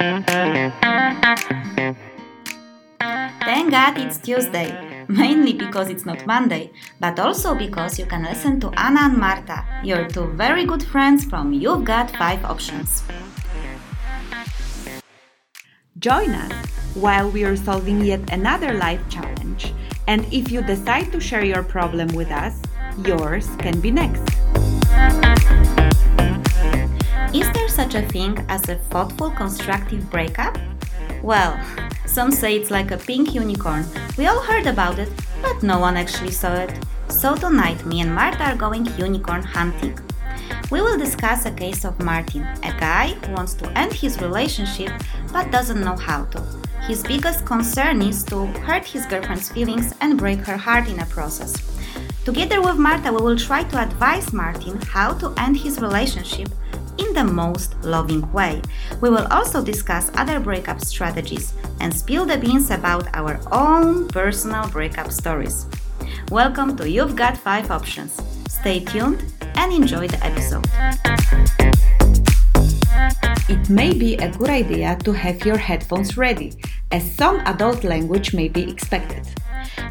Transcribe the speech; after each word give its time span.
Thank 0.00 0.24
God 3.70 3.98
it's 3.98 4.16
Tuesday, 4.16 5.04
mainly 5.08 5.52
because 5.52 5.90
it's 5.90 6.06
not 6.06 6.26
Monday, 6.26 6.70
but 6.98 7.18
also 7.18 7.54
because 7.54 7.98
you 7.98 8.06
can 8.06 8.22
listen 8.24 8.58
to 8.60 8.72
Anna 8.78 9.00
and 9.12 9.18
Marta, 9.18 9.62
your 9.84 10.08
two 10.08 10.28
very 10.28 10.64
good 10.64 10.82
friends 10.82 11.26
from 11.26 11.52
You've 11.52 11.84
Got 11.84 12.10
5 12.16 12.46
Options. 12.46 13.02
Join 15.98 16.30
us 16.30 16.66
while 16.94 17.28
we 17.30 17.44
are 17.44 17.56
solving 17.56 18.00
yet 18.02 18.32
another 18.32 18.72
life 18.72 19.06
challenge. 19.10 19.74
And 20.08 20.24
if 20.32 20.50
you 20.50 20.62
decide 20.62 21.12
to 21.12 21.20
share 21.20 21.44
your 21.44 21.62
problem 21.62 22.08
with 22.16 22.30
us, 22.30 22.56
yours 23.04 23.46
can 23.58 23.78
be 23.80 23.90
next. 23.90 24.24
Is 27.32 27.48
there 27.52 27.68
such 27.68 27.94
a 27.94 28.02
thing 28.02 28.44
as 28.48 28.68
a 28.68 28.74
thoughtful, 28.90 29.30
constructive 29.30 30.10
breakup? 30.10 30.58
Well, 31.22 31.60
some 32.04 32.32
say 32.32 32.56
it's 32.56 32.72
like 32.72 32.90
a 32.90 32.96
pink 32.96 33.34
unicorn. 33.34 33.86
We 34.18 34.26
all 34.26 34.40
heard 34.40 34.66
about 34.66 34.98
it, 34.98 35.10
but 35.40 35.62
no 35.62 35.78
one 35.78 35.96
actually 35.96 36.32
saw 36.32 36.54
it. 36.54 36.76
So 37.08 37.36
tonight, 37.36 37.86
me 37.86 38.00
and 38.00 38.12
Marta 38.12 38.42
are 38.42 38.56
going 38.56 38.86
unicorn 38.98 39.44
hunting. 39.44 39.96
We 40.72 40.80
will 40.80 40.98
discuss 40.98 41.46
a 41.46 41.52
case 41.52 41.84
of 41.84 42.02
Martin, 42.02 42.42
a 42.64 42.72
guy 42.80 43.14
who 43.24 43.34
wants 43.34 43.54
to 43.54 43.78
end 43.78 43.92
his 43.92 44.20
relationship 44.20 44.90
but 45.32 45.52
doesn't 45.52 45.84
know 45.84 45.94
how 45.94 46.24
to. 46.24 46.42
His 46.88 47.04
biggest 47.04 47.46
concern 47.46 48.02
is 48.02 48.24
to 48.24 48.46
hurt 48.66 48.84
his 48.84 49.06
girlfriend's 49.06 49.48
feelings 49.50 49.94
and 50.00 50.18
break 50.18 50.40
her 50.40 50.56
heart 50.56 50.88
in 50.88 50.98
a 50.98 51.06
process. 51.06 51.54
Together 52.24 52.60
with 52.60 52.76
Marta, 52.76 53.12
we 53.12 53.22
will 53.22 53.38
try 53.38 53.62
to 53.62 53.80
advise 53.80 54.32
Martin 54.32 54.80
how 54.82 55.12
to 55.14 55.32
end 55.38 55.58
his 55.58 55.80
relationship 55.80 56.48
in 57.00 57.14
the 57.14 57.24
most 57.24 57.74
loving 57.82 58.30
way. 58.32 58.60
We 59.00 59.08
will 59.08 59.26
also 59.30 59.64
discuss 59.64 60.10
other 60.14 60.38
breakup 60.38 60.80
strategies 60.84 61.54
and 61.80 61.94
spill 61.94 62.26
the 62.26 62.36
beans 62.36 62.70
about 62.70 63.08
our 63.14 63.40
own 63.50 64.08
personal 64.08 64.68
breakup 64.68 65.10
stories. 65.10 65.66
Welcome 66.30 66.76
to 66.76 66.88
You've 66.88 67.16
Got 67.16 67.36
5 67.38 67.70
Options. 67.70 68.20
Stay 68.48 68.80
tuned 68.80 69.24
and 69.54 69.72
enjoy 69.72 70.08
the 70.08 70.22
episode. 70.24 70.66
It 73.48 73.70
may 73.70 73.92
be 73.94 74.14
a 74.16 74.30
good 74.30 74.50
idea 74.50 74.96
to 75.04 75.12
have 75.12 75.44
your 75.44 75.56
headphones 75.56 76.16
ready, 76.16 76.52
as 76.92 77.02
some 77.16 77.40
adult 77.46 77.82
language 77.82 78.34
may 78.34 78.48
be 78.48 78.70
expected. 78.70 79.26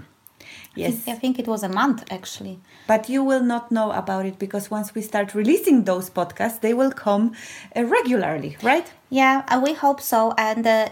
Yes. 0.76 1.08
I 1.08 1.14
think 1.14 1.38
it 1.38 1.48
was 1.48 1.64
a 1.64 1.70
month 1.70 2.04
actually. 2.10 2.60
But 2.88 3.10
you 3.10 3.24
will 3.24 3.44
not 3.44 3.72
know 3.72 3.92
about 3.92 4.26
it 4.26 4.40
because 4.40 4.72
once 4.72 4.96
we 4.96 5.02
start 5.02 5.36
releasing 5.36 5.84
those 5.84 6.10
podcasts, 6.10 6.62
they 6.62 6.74
will 6.74 6.92
come 6.92 7.34
uh, 7.76 7.84
regularly, 7.84 8.58
right? 8.64 8.92
Yeah, 9.10 9.44
uh, 9.50 9.62
we 9.64 9.74
hope 9.74 10.02
so. 10.02 10.34
And 10.38 10.66
uh, 10.66 10.90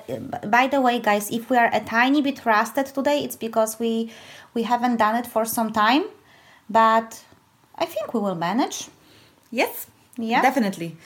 by 0.48 0.68
the 0.68 0.82
way, 0.82 1.00
guys, 1.00 1.32
if 1.32 1.50
we 1.50 1.58
are 1.58 1.70
a 1.74 1.80
tiny 1.80 2.22
bit 2.22 2.46
rusted 2.46 2.88
today, 2.88 3.24
it's 3.24 3.38
because 3.38 3.80
we 3.80 4.12
we 4.54 4.64
haven't 4.64 4.98
done 4.98 5.16
it 5.16 5.26
for 5.26 5.46
some 5.46 5.72
time, 5.72 6.04
but 6.70 7.24
I 7.80 7.86
think 7.86 8.14
we 8.14 8.20
will 8.20 8.36
manage. 8.36 8.90
Yes. 9.52 9.88
Yeah. 10.18 10.42
Definitely. 10.42 10.98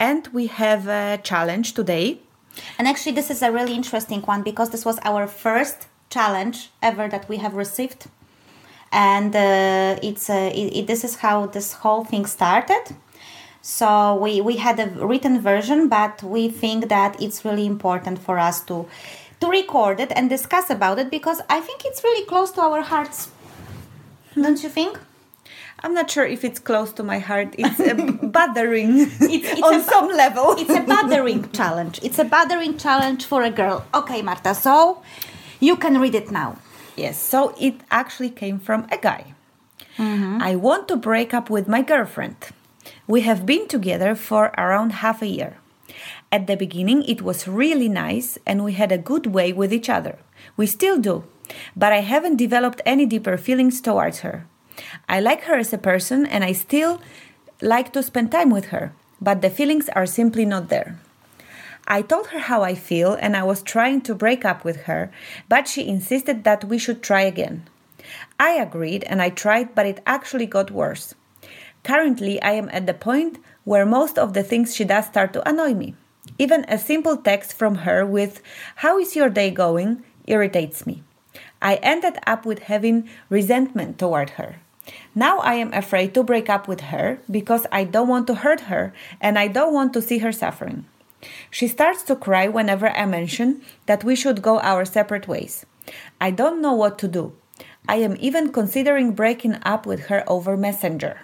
And 0.00 0.26
we 0.32 0.46
have 0.48 0.88
a 0.88 1.18
challenge 1.22 1.74
today. 1.74 2.18
And 2.78 2.88
actually, 2.88 3.12
this 3.12 3.30
is 3.30 3.42
a 3.42 3.52
really 3.52 3.74
interesting 3.74 4.22
one 4.22 4.42
because 4.42 4.70
this 4.70 4.84
was 4.84 4.98
our 5.04 5.26
first 5.26 5.86
challenge 6.10 6.70
ever 6.82 7.08
that 7.08 7.28
we 7.28 7.36
have 7.38 7.54
received, 7.54 8.06
and 8.92 9.34
uh, 9.36 9.98
it's 10.02 10.30
uh, 10.30 10.50
it, 10.54 10.76
it, 10.78 10.86
this 10.86 11.04
is 11.04 11.16
how 11.16 11.46
this 11.46 11.74
whole 11.74 12.04
thing 12.04 12.24
started. 12.26 12.96
So 13.60 14.14
we 14.14 14.40
we 14.40 14.56
had 14.56 14.78
a 14.78 14.86
written 15.06 15.40
version, 15.40 15.88
but 15.88 16.22
we 16.22 16.48
think 16.48 16.88
that 16.88 17.20
it's 17.20 17.44
really 17.44 17.66
important 17.66 18.18
for 18.18 18.38
us 18.38 18.62
to 18.64 18.86
to 19.40 19.48
record 19.48 20.00
it 20.00 20.12
and 20.16 20.30
discuss 20.30 20.70
about 20.70 20.98
it 20.98 21.10
because 21.10 21.40
I 21.50 21.60
think 21.60 21.84
it's 21.84 22.02
really 22.02 22.24
close 22.26 22.52
to 22.52 22.60
our 22.62 22.82
hearts. 22.82 23.28
Don't 24.34 24.62
you 24.62 24.68
think? 24.68 24.98
I'm 25.82 25.94
not 25.94 26.10
sure 26.10 26.24
if 26.24 26.44
it's 26.44 26.58
close 26.58 26.92
to 26.94 27.02
my 27.02 27.18
heart. 27.18 27.54
It's 27.58 27.78
a 27.80 27.94
bothering 27.94 28.98
It's, 29.20 29.20
it's 29.20 29.62
on 29.62 29.74
a, 29.74 29.82
some 29.84 30.08
level. 30.08 30.54
it's 30.58 30.70
a 30.70 30.80
bothering 30.80 31.50
challenge. 31.58 32.00
It's 32.02 32.18
a 32.18 32.24
bothering 32.24 32.78
challenge 32.78 33.26
for 33.26 33.42
a 33.42 33.50
girl. 33.50 33.84
Okay, 33.94 34.22
Marta. 34.22 34.54
So 34.54 35.02
you 35.60 35.76
can 35.76 36.00
read 36.00 36.14
it 36.14 36.30
now. 36.30 36.56
Yes, 36.96 37.20
so 37.20 37.54
it 37.60 37.74
actually 37.90 38.30
came 38.30 38.58
from 38.58 38.86
a 38.90 38.96
guy. 38.96 39.34
Mm-hmm. 39.98 40.42
I 40.42 40.56
want 40.56 40.88
to 40.88 40.96
break 40.96 41.34
up 41.34 41.50
with 41.50 41.68
my 41.68 41.82
girlfriend. 41.82 42.36
We 43.06 43.20
have 43.22 43.44
been 43.44 43.68
together 43.68 44.14
for 44.14 44.46
around 44.56 44.90
half 45.04 45.20
a 45.22 45.26
year. 45.26 45.58
At 46.32 46.46
the 46.46 46.56
beginning, 46.56 47.02
it 47.04 47.22
was 47.22 47.46
really 47.46 47.88
nice 47.88 48.38
and 48.46 48.64
we 48.64 48.72
had 48.72 48.92
a 48.92 48.98
good 48.98 49.26
way 49.26 49.52
with 49.52 49.72
each 49.72 49.88
other. 49.88 50.18
We 50.56 50.66
still 50.66 50.98
do, 50.98 51.24
but 51.76 51.92
I 51.92 52.00
haven't 52.00 52.36
developed 52.36 52.80
any 52.84 53.06
deeper 53.06 53.36
feelings 53.36 53.80
towards 53.80 54.20
her. 54.20 54.46
I 55.08 55.20
like 55.20 55.42
her 55.44 55.56
as 55.56 55.72
a 55.72 55.78
person 55.78 56.26
and 56.26 56.44
I 56.44 56.52
still 56.52 57.00
like 57.60 57.92
to 57.92 58.02
spend 58.02 58.32
time 58.32 58.50
with 58.50 58.66
her, 58.66 58.92
but 59.20 59.40
the 59.40 59.50
feelings 59.50 59.88
are 59.90 60.06
simply 60.06 60.44
not 60.44 60.68
there. 60.68 60.98
I 61.88 62.02
told 62.02 62.28
her 62.28 62.40
how 62.40 62.62
I 62.62 62.74
feel 62.74 63.14
and 63.14 63.36
I 63.36 63.44
was 63.44 63.62
trying 63.62 64.00
to 64.02 64.14
break 64.14 64.44
up 64.44 64.64
with 64.64 64.82
her, 64.82 65.10
but 65.48 65.68
she 65.68 65.86
insisted 65.86 66.44
that 66.44 66.64
we 66.64 66.78
should 66.78 67.02
try 67.02 67.22
again. 67.22 67.68
I 68.38 68.50
agreed 68.52 69.04
and 69.04 69.22
I 69.22 69.30
tried, 69.30 69.74
but 69.74 69.86
it 69.86 70.02
actually 70.06 70.46
got 70.46 70.70
worse. 70.70 71.14
Currently, 71.84 72.42
I 72.42 72.52
am 72.52 72.68
at 72.72 72.86
the 72.86 72.94
point 72.94 73.38
where 73.64 73.86
most 73.86 74.18
of 74.18 74.32
the 74.32 74.42
things 74.42 74.74
she 74.74 74.84
does 74.84 75.06
start 75.06 75.32
to 75.34 75.48
annoy 75.48 75.74
me. 75.74 75.94
Even 76.38 76.64
a 76.68 76.78
simple 76.78 77.16
text 77.16 77.52
from 77.52 77.86
her 77.86 78.04
with, 78.04 78.42
How 78.76 78.98
is 78.98 79.14
your 79.14 79.30
day 79.30 79.50
going? 79.50 80.02
irritates 80.26 80.86
me. 80.86 81.04
I 81.62 81.76
ended 81.76 82.18
up 82.26 82.44
with 82.44 82.64
having 82.64 83.08
resentment 83.30 83.98
toward 83.98 84.30
her. 84.30 84.56
Now 85.14 85.38
I 85.38 85.54
am 85.54 85.72
afraid 85.72 86.14
to 86.14 86.22
break 86.22 86.48
up 86.48 86.68
with 86.68 86.80
her 86.92 87.18
because 87.30 87.66
I 87.72 87.84
don't 87.84 88.08
want 88.08 88.26
to 88.28 88.34
hurt 88.34 88.62
her 88.72 88.92
and 89.20 89.38
I 89.38 89.48
don't 89.48 89.74
want 89.74 89.92
to 89.94 90.02
see 90.02 90.18
her 90.18 90.32
suffering. 90.32 90.84
She 91.50 91.66
starts 91.66 92.02
to 92.04 92.16
cry 92.16 92.48
whenever 92.48 92.90
I 92.90 93.06
mention 93.06 93.62
that 93.86 94.04
we 94.04 94.14
should 94.14 94.42
go 94.42 94.60
our 94.60 94.84
separate 94.84 95.26
ways. 95.26 95.66
I 96.20 96.30
don't 96.30 96.62
know 96.62 96.74
what 96.74 96.98
to 96.98 97.08
do. 97.08 97.32
I 97.88 97.96
am 97.96 98.16
even 98.20 98.52
considering 98.52 99.12
breaking 99.12 99.58
up 99.62 99.86
with 99.86 100.06
her 100.06 100.24
over 100.26 100.56
Messenger. 100.56 101.20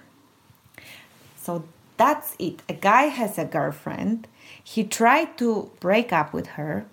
So 1.37 1.65
that's 1.97 2.37
it. 2.39 2.63
A 2.69 2.73
guy 2.73 3.05
has 3.05 3.39
a 3.39 3.45
girlfriend. 3.45 4.29
He 4.63 4.85
tried 4.85 5.37
to 5.39 5.71
break 5.81 6.13
up 6.13 6.33
with 6.33 6.59
her 6.59 6.87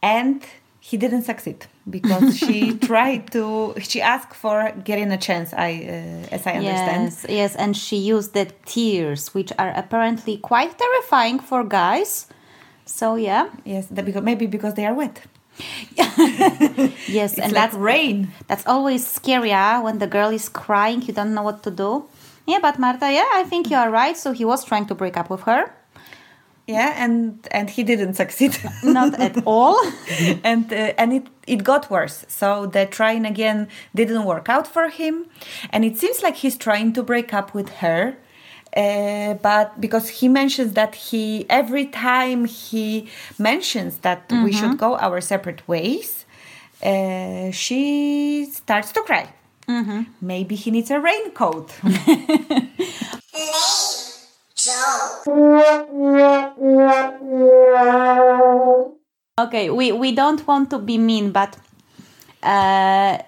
and 0.00 0.42
he 0.80 0.96
didn't 0.96 1.22
succeed 1.22 1.66
because 1.88 2.36
she 2.36 2.78
tried 2.88 3.30
to 3.32 3.74
she 3.80 4.00
asked 4.00 4.34
for 4.34 4.72
getting 4.84 5.10
a 5.10 5.18
chance 5.18 5.52
i 5.54 5.70
uh, 5.72 6.34
as 6.36 6.46
i 6.46 6.52
understand 6.52 7.04
Yes, 7.04 7.26
yes, 7.28 7.56
and 7.56 7.76
she 7.76 7.96
used 7.96 8.34
the 8.34 8.46
tears, 8.66 9.34
which 9.34 9.52
are 9.58 9.72
apparently 9.76 10.36
quite 10.38 10.78
terrifying 10.78 11.38
for 11.40 11.64
guys. 11.64 12.26
So 12.84 13.16
yeah, 13.16 13.48
yes 13.64 13.86
that 13.90 14.04
because 14.04 14.22
maybe 14.22 14.46
because 14.46 14.74
they 14.74 14.86
are 14.86 14.94
wet 14.94 15.22
yes, 15.98 17.32
it's 17.32 17.38
and 17.38 17.52
like 17.52 17.54
that's 17.54 17.74
rain 17.74 18.30
that's 18.46 18.66
always 18.66 19.06
scary 19.06 19.52
when 19.82 19.98
the 19.98 20.06
girl 20.06 20.30
is 20.30 20.48
crying, 20.48 21.02
you 21.02 21.12
don't 21.12 21.34
know 21.34 21.42
what 21.42 21.62
to 21.62 21.70
do. 21.70 22.04
Yeah, 22.46 22.58
but 22.60 22.78
Marta, 22.78 23.12
yeah, 23.12 23.28
I 23.34 23.44
think 23.44 23.70
you 23.70 23.76
are 23.76 23.90
right. 23.90 24.16
So 24.16 24.32
he 24.32 24.44
was 24.44 24.64
trying 24.64 24.86
to 24.86 24.94
break 24.94 25.16
up 25.16 25.30
with 25.30 25.42
her, 25.42 25.72
yeah 26.66 26.94
and 26.96 27.46
and 27.50 27.70
he 27.70 27.82
didn't 27.82 28.14
succeed. 28.14 28.56
Not 28.82 29.18
at 29.20 29.42
all. 29.46 29.78
and 30.44 30.72
uh, 30.72 30.92
and 30.98 31.12
it 31.12 31.26
it 31.46 31.64
got 31.64 31.90
worse. 31.90 32.24
So 32.28 32.66
the 32.66 32.86
trying 32.86 33.24
again 33.26 33.68
didn't 33.94 34.24
work 34.24 34.48
out 34.48 34.66
for 34.66 34.88
him. 34.88 35.26
And 35.70 35.84
it 35.84 35.98
seems 35.98 36.22
like 36.22 36.36
he's 36.36 36.56
trying 36.56 36.92
to 36.94 37.02
break 37.02 37.32
up 37.34 37.54
with 37.54 37.68
her 37.80 38.16
uh, 38.76 39.34
but 39.34 39.78
because 39.80 40.08
he 40.08 40.28
mentions 40.28 40.72
that 40.72 40.94
he 40.94 41.44
every 41.50 41.84
time 41.86 42.46
he 42.46 43.06
mentions 43.38 43.98
that 43.98 44.32
we 44.44 44.50
should 44.50 44.78
go 44.78 44.96
our 44.96 45.20
separate 45.20 45.66
ways 45.68 46.24
uh, 46.82 47.50
she 47.50 48.46
starts 48.50 48.92
to 48.92 49.02
cry. 49.02 49.32
Maybe 50.20 50.56
he 50.56 50.70
needs 50.70 50.90
a 50.90 50.98
raincoat 50.98 51.70
Okay, 59.38 59.70
we, 59.70 59.90
we 59.90 60.12
don't 60.12 60.46
want 60.46 60.70
to 60.70 60.78
be 60.78 60.98
mean, 60.98 61.32
but 61.32 61.56
uh, 62.42 63.18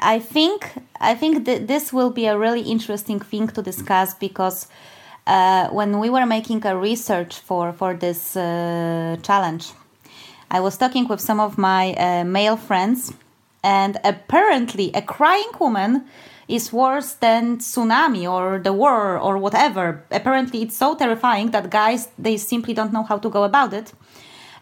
I 0.00 0.18
think 0.20 0.70
I 1.00 1.14
think 1.16 1.44
that 1.46 1.66
this 1.66 1.92
will 1.92 2.10
be 2.10 2.26
a 2.26 2.38
really 2.38 2.60
interesting 2.60 3.18
thing 3.18 3.48
to 3.48 3.62
discuss 3.62 4.14
because 4.14 4.68
uh, 5.26 5.68
when 5.70 5.98
we 5.98 6.10
were 6.10 6.26
making 6.26 6.64
a 6.66 6.76
research 6.76 7.38
for 7.40 7.72
for 7.72 7.94
this 7.94 8.36
uh, 8.36 9.16
challenge, 9.22 9.72
I 10.50 10.60
was 10.60 10.76
talking 10.76 11.08
with 11.08 11.20
some 11.20 11.40
of 11.40 11.58
my 11.58 11.94
uh, 11.94 12.24
male 12.24 12.56
friends, 12.56 13.12
and 13.62 13.98
apparently, 14.04 14.92
a 14.94 15.02
crying 15.02 15.50
woman 15.58 16.04
is 16.48 16.72
worse 16.72 17.14
than 17.14 17.58
tsunami 17.58 18.30
or 18.30 18.58
the 18.58 18.72
war 18.72 19.18
or 19.18 19.38
whatever. 19.38 20.04
Apparently, 20.10 20.62
it's 20.62 20.76
so 20.76 20.94
terrifying 20.94 21.50
that 21.50 21.70
guys 21.70 22.08
they 22.18 22.36
simply 22.36 22.74
don't 22.74 22.92
know 22.92 23.04
how 23.04 23.18
to 23.18 23.28
go 23.30 23.44
about 23.44 23.72
it. 23.72 23.92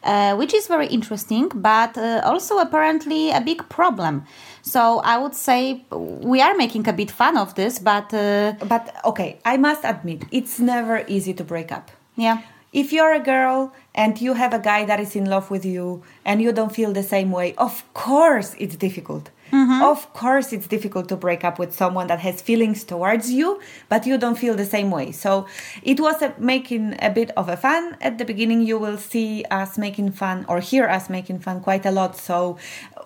Uh, 0.04 0.34
which 0.34 0.52
is 0.52 0.66
very 0.66 0.88
interesting, 0.88 1.48
but 1.54 1.96
uh, 1.96 2.20
also 2.24 2.58
apparently 2.58 3.30
a 3.30 3.40
big 3.40 3.68
problem. 3.68 4.24
So 4.62 4.98
I 5.04 5.16
would 5.16 5.36
say 5.36 5.84
we 5.90 6.40
are 6.40 6.56
making 6.56 6.88
a 6.88 6.92
bit 6.92 7.08
fun 7.08 7.36
of 7.36 7.54
this, 7.54 7.78
but 7.78 8.12
uh, 8.12 8.54
but 8.66 8.96
okay, 9.04 9.38
I 9.44 9.58
must 9.58 9.84
admit 9.84 10.24
it's 10.32 10.58
never 10.58 11.04
easy 11.06 11.32
to 11.34 11.44
break 11.44 11.70
up. 11.70 11.92
Yeah. 12.16 12.42
If 12.72 12.92
you're 12.92 13.12
a 13.12 13.20
girl 13.20 13.72
and 13.94 14.20
you 14.20 14.34
have 14.34 14.52
a 14.52 14.58
guy 14.58 14.84
that 14.86 14.98
is 14.98 15.14
in 15.14 15.26
love 15.26 15.52
with 15.52 15.64
you 15.64 16.02
and 16.24 16.42
you 16.42 16.52
don't 16.52 16.74
feel 16.74 16.92
the 16.92 17.02
same 17.04 17.30
way, 17.30 17.54
of 17.56 17.84
course 17.94 18.56
it's 18.58 18.74
difficult. 18.74 19.30
Mm-hmm. 19.52 19.82
Of 19.82 20.12
course, 20.14 20.52
it's 20.52 20.66
difficult 20.66 21.08
to 21.10 21.16
break 21.16 21.44
up 21.44 21.58
with 21.58 21.74
someone 21.74 22.06
that 22.06 22.20
has 22.20 22.40
feelings 22.40 22.84
towards 22.84 23.30
you, 23.30 23.60
but 23.90 24.06
you 24.06 24.16
don't 24.16 24.38
feel 24.38 24.54
the 24.54 24.64
same 24.64 24.90
way. 24.90 25.12
So 25.12 25.46
it 25.82 26.00
was 26.00 26.22
a, 26.22 26.34
making 26.38 26.96
a 27.00 27.10
bit 27.10 27.30
of 27.36 27.48
a 27.48 27.56
fun 27.56 27.96
at 28.00 28.16
the 28.16 28.24
beginning. 28.24 28.62
You 28.62 28.78
will 28.78 28.96
see 28.96 29.44
us 29.50 29.76
making 29.76 30.12
fun 30.12 30.46
or 30.48 30.60
hear 30.60 30.88
us 30.88 31.10
making 31.10 31.40
fun 31.40 31.60
quite 31.60 31.84
a 31.84 31.90
lot. 31.90 32.16
So 32.16 32.56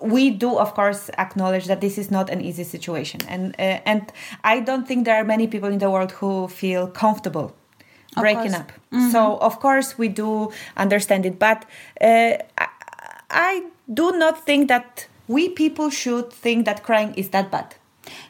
we 0.00 0.30
do, 0.30 0.56
of 0.56 0.74
course, 0.74 1.10
acknowledge 1.18 1.66
that 1.66 1.80
this 1.80 1.98
is 1.98 2.10
not 2.10 2.30
an 2.30 2.40
easy 2.40 2.64
situation, 2.64 3.20
and 3.28 3.54
uh, 3.58 3.80
and 3.84 4.12
I 4.44 4.60
don't 4.60 4.86
think 4.86 5.04
there 5.04 5.16
are 5.16 5.24
many 5.24 5.46
people 5.48 5.70
in 5.70 5.78
the 5.78 5.90
world 5.90 6.12
who 6.12 6.48
feel 6.48 6.86
comfortable 6.86 7.56
breaking 8.20 8.54
up. 8.54 8.72
Mm-hmm. 8.92 9.10
So 9.10 9.36
of 9.38 9.60
course 9.60 9.98
we 9.98 10.08
do 10.08 10.52
understand 10.76 11.26
it, 11.26 11.38
but 11.38 11.64
uh, 12.00 12.38
I, 12.56 12.68
I 13.30 13.66
do 13.92 14.12
not 14.12 14.44
think 14.44 14.68
that 14.68 15.06
we 15.28 15.48
people 15.48 15.90
should 15.90 16.32
think 16.32 16.64
that 16.66 16.82
crying 16.82 17.14
is 17.14 17.30
that 17.30 17.50
bad. 17.50 17.74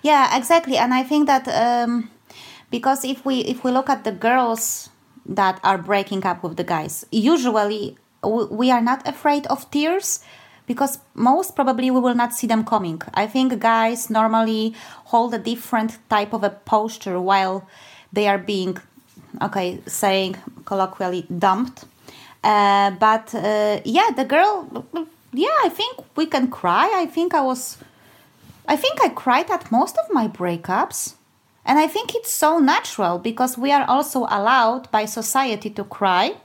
Yeah, 0.02 0.36
exactly, 0.36 0.76
and 0.78 0.94
I 0.94 1.02
think 1.02 1.26
that 1.26 1.46
um, 1.48 2.10
because 2.70 3.04
if 3.04 3.24
we 3.24 3.40
if 3.40 3.64
we 3.64 3.70
look 3.70 3.88
at 3.88 4.04
the 4.04 4.12
girls 4.12 4.90
that 5.26 5.60
are 5.62 5.78
breaking 5.78 6.24
up 6.24 6.42
with 6.42 6.56
the 6.56 6.64
guys, 6.64 7.04
usually 7.10 7.96
we 8.22 8.70
are 8.70 8.80
not 8.80 9.06
afraid 9.06 9.46
of 9.48 9.70
tears 9.70 10.20
because 10.66 10.98
most 11.14 11.54
probably 11.54 11.90
we 11.90 12.00
will 12.00 12.14
not 12.14 12.34
see 12.34 12.46
them 12.46 12.64
coming. 12.64 13.00
I 13.14 13.26
think 13.26 13.58
guys 13.58 14.10
normally 14.10 14.74
hold 15.06 15.34
a 15.34 15.38
different 15.38 15.98
type 16.08 16.32
of 16.32 16.42
a 16.42 16.50
posture 16.50 17.20
while 17.20 17.68
they 18.12 18.26
are 18.28 18.38
being, 18.38 18.78
okay, 19.42 19.80
saying 19.86 20.36
colloquially 20.64 21.26
dumped. 21.38 21.84
Uh, 22.42 22.90
but 22.92 23.34
uh, 23.34 23.80
yeah, 23.84 24.10
the 24.14 24.24
girl 24.24 24.86
yeah, 25.38 25.56
I 25.64 25.68
think 25.68 25.98
we 26.16 26.26
can 26.26 26.48
cry. 26.48 26.90
I 26.94 27.06
think 27.06 27.34
I 27.34 27.42
was, 27.42 27.78
I 28.66 28.76
think 28.76 29.00
I 29.02 29.08
cried 29.08 29.50
at 29.50 29.70
most 29.70 29.96
of 29.98 30.12
my 30.12 30.28
breakups. 30.28 31.14
And 31.64 31.78
I 31.78 31.88
think 31.88 32.14
it's 32.14 32.32
so 32.32 32.58
natural 32.58 33.18
because 33.18 33.58
we 33.58 33.72
are 33.72 33.84
also 33.88 34.20
allowed 34.20 34.90
by 34.92 35.04
society 35.04 35.70
to 35.70 35.84
cry. 35.84 36.36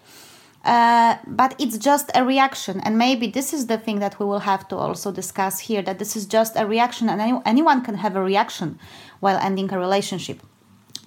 Uh, 0.63 1.17
but 1.25 1.55
it's 1.59 1.77
just 1.77 2.11
a 2.13 2.23
reaction. 2.23 2.79
And 2.81 2.97
maybe 2.97 3.27
this 3.27 3.53
is 3.53 3.67
the 3.67 3.77
thing 3.77 3.99
that 3.99 4.19
we 4.19 4.25
will 4.25 4.39
have 4.39 4.67
to 4.67 4.75
also 4.75 5.11
discuss 5.11 5.59
here 5.59 5.81
that 5.81 5.97
this 5.97 6.15
is 6.15 6.25
just 6.27 6.55
a 6.55 6.67
reaction, 6.67 7.09
and 7.09 7.19
any, 7.19 7.39
anyone 7.45 7.83
can 7.83 7.95
have 7.95 8.15
a 8.15 8.21
reaction 8.21 8.79
while 9.19 9.37
ending 9.37 9.73
a 9.73 9.79
relationship. 9.79 10.41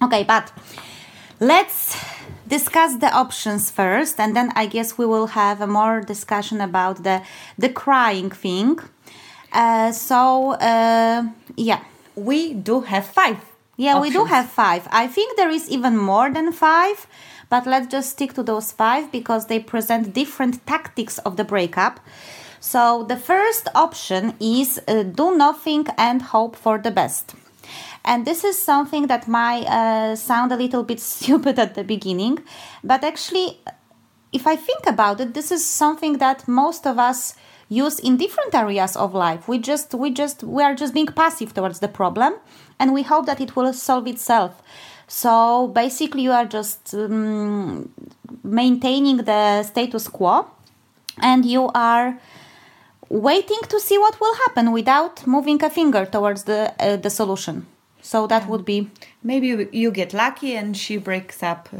Okay, 0.01 0.23
but 0.23 0.51
let's 1.39 1.95
discuss 2.47 2.97
the 2.97 3.11
options 3.11 3.71
first, 3.71 4.19
and 4.19 4.35
then 4.35 4.51
I 4.55 4.65
guess 4.67 4.97
we 4.97 5.05
will 5.05 5.27
have 5.27 5.61
a 5.61 5.67
more 5.67 6.01
discussion 6.01 6.61
about 6.61 7.03
the 7.03 7.21
the 7.57 7.69
crying 7.69 8.29
thing. 8.29 8.79
Uh, 9.51 9.91
so 9.91 10.51
uh, 10.51 11.23
yeah, 11.55 11.81
we 12.15 12.53
do 12.53 12.81
have 12.81 13.05
five. 13.05 13.37
Yeah, 13.77 13.95
options. 13.95 14.01
we 14.01 14.19
do 14.19 14.25
have 14.25 14.49
five. 14.49 14.87
I 14.91 15.07
think 15.07 15.37
there 15.37 15.49
is 15.49 15.69
even 15.69 15.97
more 15.97 16.29
than 16.31 16.51
five, 16.51 17.07
but 17.49 17.65
let's 17.65 17.87
just 17.87 18.11
stick 18.11 18.33
to 18.33 18.43
those 18.43 18.71
five 18.71 19.11
because 19.11 19.47
they 19.47 19.59
present 19.59 20.13
different 20.13 20.65
tactics 20.65 21.17
of 21.19 21.35
the 21.35 21.43
breakup. 21.43 21.99
So 22.59 23.03
the 23.03 23.17
first 23.17 23.67
option 23.75 24.33
is 24.39 24.79
uh, 24.87 25.03
do 25.03 25.37
nothing 25.37 25.85
and 25.97 26.21
hope 26.21 26.55
for 26.55 26.77
the 26.77 26.91
best. 26.91 27.35
And 28.03 28.25
this 28.25 28.43
is 28.43 28.61
something 28.61 29.07
that 29.07 29.27
might 29.27 29.65
uh, 29.65 30.15
sound 30.15 30.51
a 30.51 30.55
little 30.57 30.83
bit 30.83 30.99
stupid 31.13 31.59
at 31.59 31.75
the 31.75 31.83
beginning, 31.83 32.39
but 32.83 33.03
actually, 33.03 33.59
if 34.31 34.45
I 34.45 34.55
think 34.55 34.85
about 34.85 35.21
it, 35.21 35.33
this 35.33 35.51
is 35.51 35.65
something 35.65 36.17
that 36.17 36.47
most 36.47 36.85
of 36.85 36.99
us 36.99 37.35
use 37.69 37.99
in 37.99 38.17
different 38.17 38.53
areas 38.53 38.95
of 38.95 39.13
life. 39.13 39.47
We 39.47 39.57
just, 39.57 39.93
we 39.93 40.11
just, 40.11 40.43
we 40.43 40.61
are 40.61 40.75
just 40.75 40.93
being 40.93 41.07
passive 41.07 41.53
towards 41.53 41.79
the 41.79 41.87
problem, 41.87 42.33
and 42.79 42.93
we 42.93 43.03
hope 43.03 43.25
that 43.25 43.39
it 43.41 43.55
will 43.55 43.73
solve 43.73 44.07
itself. 44.07 44.61
So 45.07 45.67
basically, 45.67 46.23
you 46.23 46.31
are 46.31 46.45
just 46.45 46.93
um, 46.93 47.91
maintaining 48.43 49.17
the 49.17 49.63
status 49.63 50.07
quo, 50.07 50.47
and 51.21 51.45
you 51.45 51.69
are 51.73 52.19
waiting 53.15 53.61
to 53.69 53.79
see 53.79 53.97
what 53.97 54.19
will 54.19 54.35
happen 54.45 54.71
without 54.71 55.25
moving 55.25 55.63
a 55.63 55.69
finger 55.69 56.05
towards 56.05 56.43
the 56.43 56.73
uh, 56.79 56.97
the 56.97 57.09
solution. 57.09 57.65
So 58.01 58.27
that 58.27 58.47
would 58.47 58.65
be 58.65 58.91
maybe 59.23 59.67
you 59.71 59.89
get 59.91 60.13
lucky 60.13 60.55
and 60.55 60.77
she 60.77 60.97
breaks 60.97 61.41
up 61.41 61.69
uh, 61.73 61.77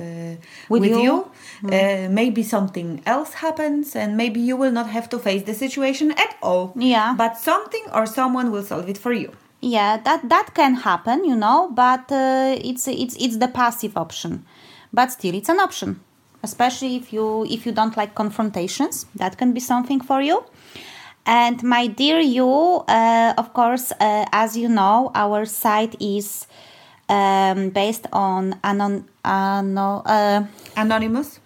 with, 0.69 0.81
with, 0.81 0.91
you. 0.91 1.01
you. 1.03 1.31
Mm. 1.63 1.69
Uh, 1.69 2.09
maybe 2.09 2.41
something 2.41 3.03
else 3.05 3.33
happens 3.33 3.95
and 3.95 4.17
maybe 4.17 4.39
you 4.39 4.57
will 4.57 4.71
not 4.71 4.87
have 4.87 5.07
to 5.09 5.19
face 5.19 5.43
the 5.43 5.53
situation 5.53 6.11
at 6.13 6.35
all. 6.41 6.73
Yeah. 6.75 7.13
But 7.15 7.37
something 7.37 7.85
or 7.93 8.07
someone 8.07 8.51
will 8.51 8.63
solve 8.63 8.89
it 8.89 8.97
for 8.97 9.13
you. 9.13 9.33
Yeah, 9.61 9.97
that 9.97 10.27
that 10.29 10.53
can 10.55 10.75
happen, 10.75 11.25
you 11.25 11.35
know, 11.35 11.69
but 11.71 12.11
uh, 12.11 12.55
it's 12.69 12.87
it's 12.87 13.15
it's 13.19 13.37
the 13.37 13.47
passive 13.47 13.95
option. 13.95 14.45
But 14.91 15.11
still 15.11 15.35
it's 15.35 15.49
an 15.49 15.59
option. 15.59 15.99
Especially 16.41 16.95
if 16.95 17.13
you 17.13 17.45
if 17.45 17.65
you 17.65 17.71
don't 17.71 17.95
like 17.97 18.15
confrontations, 18.15 19.05
that 19.15 19.37
can 19.37 19.53
be 19.53 19.59
something 19.59 20.01
for 20.01 20.21
you. 20.21 20.43
And 21.25 21.63
my 21.63 21.87
dear 21.87 22.19
you, 22.19 22.47
uh, 22.87 23.33
of 23.37 23.53
course, 23.53 23.91
uh, 23.99 24.25
as 24.31 24.55
you 24.55 24.69
know, 24.69 25.11
our 25.15 25.45
site 25.45 25.95
is 25.99 26.45
um, 27.09 27.69
based 27.69 28.05
on 28.13 28.55
anon- 28.63 29.05
ano- 29.23 30.03
uh, 30.05 30.43
anonymous. 30.77 31.39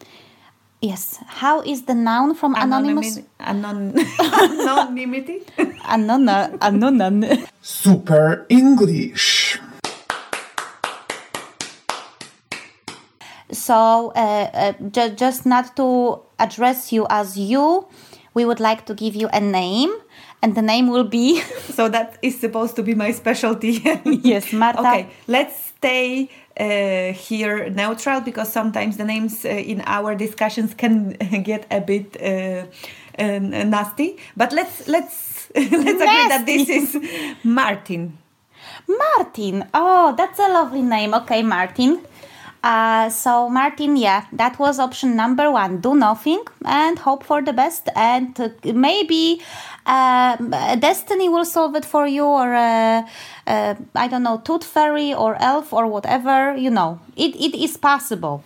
Yes. 0.82 1.20
How 1.28 1.62
is 1.62 1.84
the 1.84 1.94
noun 1.96 2.36
from 2.36 2.56
anonymous? 2.56 3.20
Anon- 3.40 3.96
anonymity. 4.20 5.44
Anon- 5.88 6.28
anon- 6.62 7.48
Super 7.62 8.46
English. 8.50 9.60
So, 13.52 14.12
uh, 14.16 14.50
uh, 14.54 14.74
ju- 14.92 15.16
just 15.16 15.46
not 15.46 15.76
to 15.78 16.20
address 16.38 16.94
you 16.94 17.08
as 17.10 17.36
you, 17.38 17.88
we 18.34 18.46
would 18.46 18.60
like 18.60 18.86
to 18.86 18.94
give 18.94 19.16
you 19.16 19.28
a 19.34 19.40
name 19.40 19.92
and 20.42 20.56
the 20.56 20.62
name 20.62 20.88
will 20.88 21.04
be 21.04 21.42
so 21.78 21.90
that 21.90 22.18
is 22.22 22.40
supposed 22.40 22.76
to 22.76 22.84
be 22.84 22.96
my 22.96 23.12
specialty. 23.12 23.84
Yes 24.06 24.54
marta. 24.54 24.80
Okay 24.80 25.10
let's 25.28 25.56
stay 25.78 26.30
uh, 26.60 27.14
here 27.14 27.70
neutral 27.70 28.22
because 28.22 28.52
sometimes 28.52 28.98
the 28.98 29.06
names 29.06 29.46
uh, 29.46 29.50
in 29.50 29.82
our 29.86 30.16
discussions 30.16 30.74
can 30.74 31.12
get 31.44 31.66
a 31.72 31.80
bit 31.80 32.18
uh, 32.22 32.66
nasty. 33.20 34.18
But 34.36 34.52
let's 34.54 34.88
let's 34.88 35.50
let's 35.56 35.72
nasty. 35.72 35.90
agree 35.92 36.28
that 36.34 36.44
this 36.46 36.70
is 36.70 36.98
martin. 37.44 38.18
Martin. 38.88 39.68
Oh 39.74 40.14
that's 40.18 40.40
a 40.40 40.50
lovely 40.50 40.82
name. 40.82 41.14
Okay 41.14 41.44
martin 41.44 42.02
uh, 42.64 43.10
so 43.10 43.50
Martin, 43.50 43.96
yeah, 43.96 44.26
that 44.34 44.60
was 44.60 44.80
option 44.80 45.16
number 45.16 45.50
one. 45.50 45.80
Do 45.80 45.96
nothing 45.96 46.44
and 46.66 47.00
hope 47.00 47.24
for 47.24 47.42
the 47.42 47.54
best, 47.54 47.88
and 47.96 48.38
uh, 48.40 48.50
maybe 48.74 49.42
uh, 49.86 50.36
destiny 50.76 51.30
will 51.30 51.46
solve 51.46 51.76
it 51.76 51.86
for 51.86 52.06
you, 52.06 52.26
or 52.26 52.54
uh, 52.54 53.08
uh, 53.48 53.76
I 53.96 54.08
don't 54.08 54.24
know, 54.24 54.42
tooth 54.44 54.66
fairy 54.66 55.14
or 55.14 55.36
elf 55.42 55.72
or 55.72 55.88
whatever. 55.88 56.56
You 56.56 56.70
know, 56.70 57.00
it, 57.16 57.36
it 57.36 57.56
is 57.56 57.78
possible. 57.78 58.44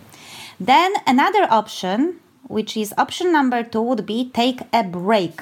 Then 0.60 0.93
another 1.08 1.48
option, 1.50 2.20
which 2.48 2.77
is 2.77 2.93
option 2.98 3.32
number 3.32 3.63
two, 3.63 3.82
would 3.82 4.05
be 4.05 4.29
take 4.29 4.62
a 4.72 4.84
break. 4.84 5.41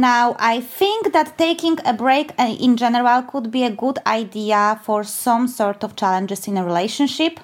Now, 0.00 0.34
I 0.38 0.62
think 0.62 1.12
that 1.12 1.36
taking 1.36 1.76
a 1.84 1.92
break 1.92 2.32
uh, 2.38 2.56
in 2.58 2.78
general 2.78 3.20
could 3.20 3.50
be 3.50 3.64
a 3.64 3.70
good 3.70 3.98
idea 4.06 4.80
for 4.82 5.04
some 5.04 5.46
sort 5.46 5.84
of 5.84 5.94
challenges 5.94 6.48
in 6.48 6.56
a 6.56 6.64
relationship. 6.64 7.38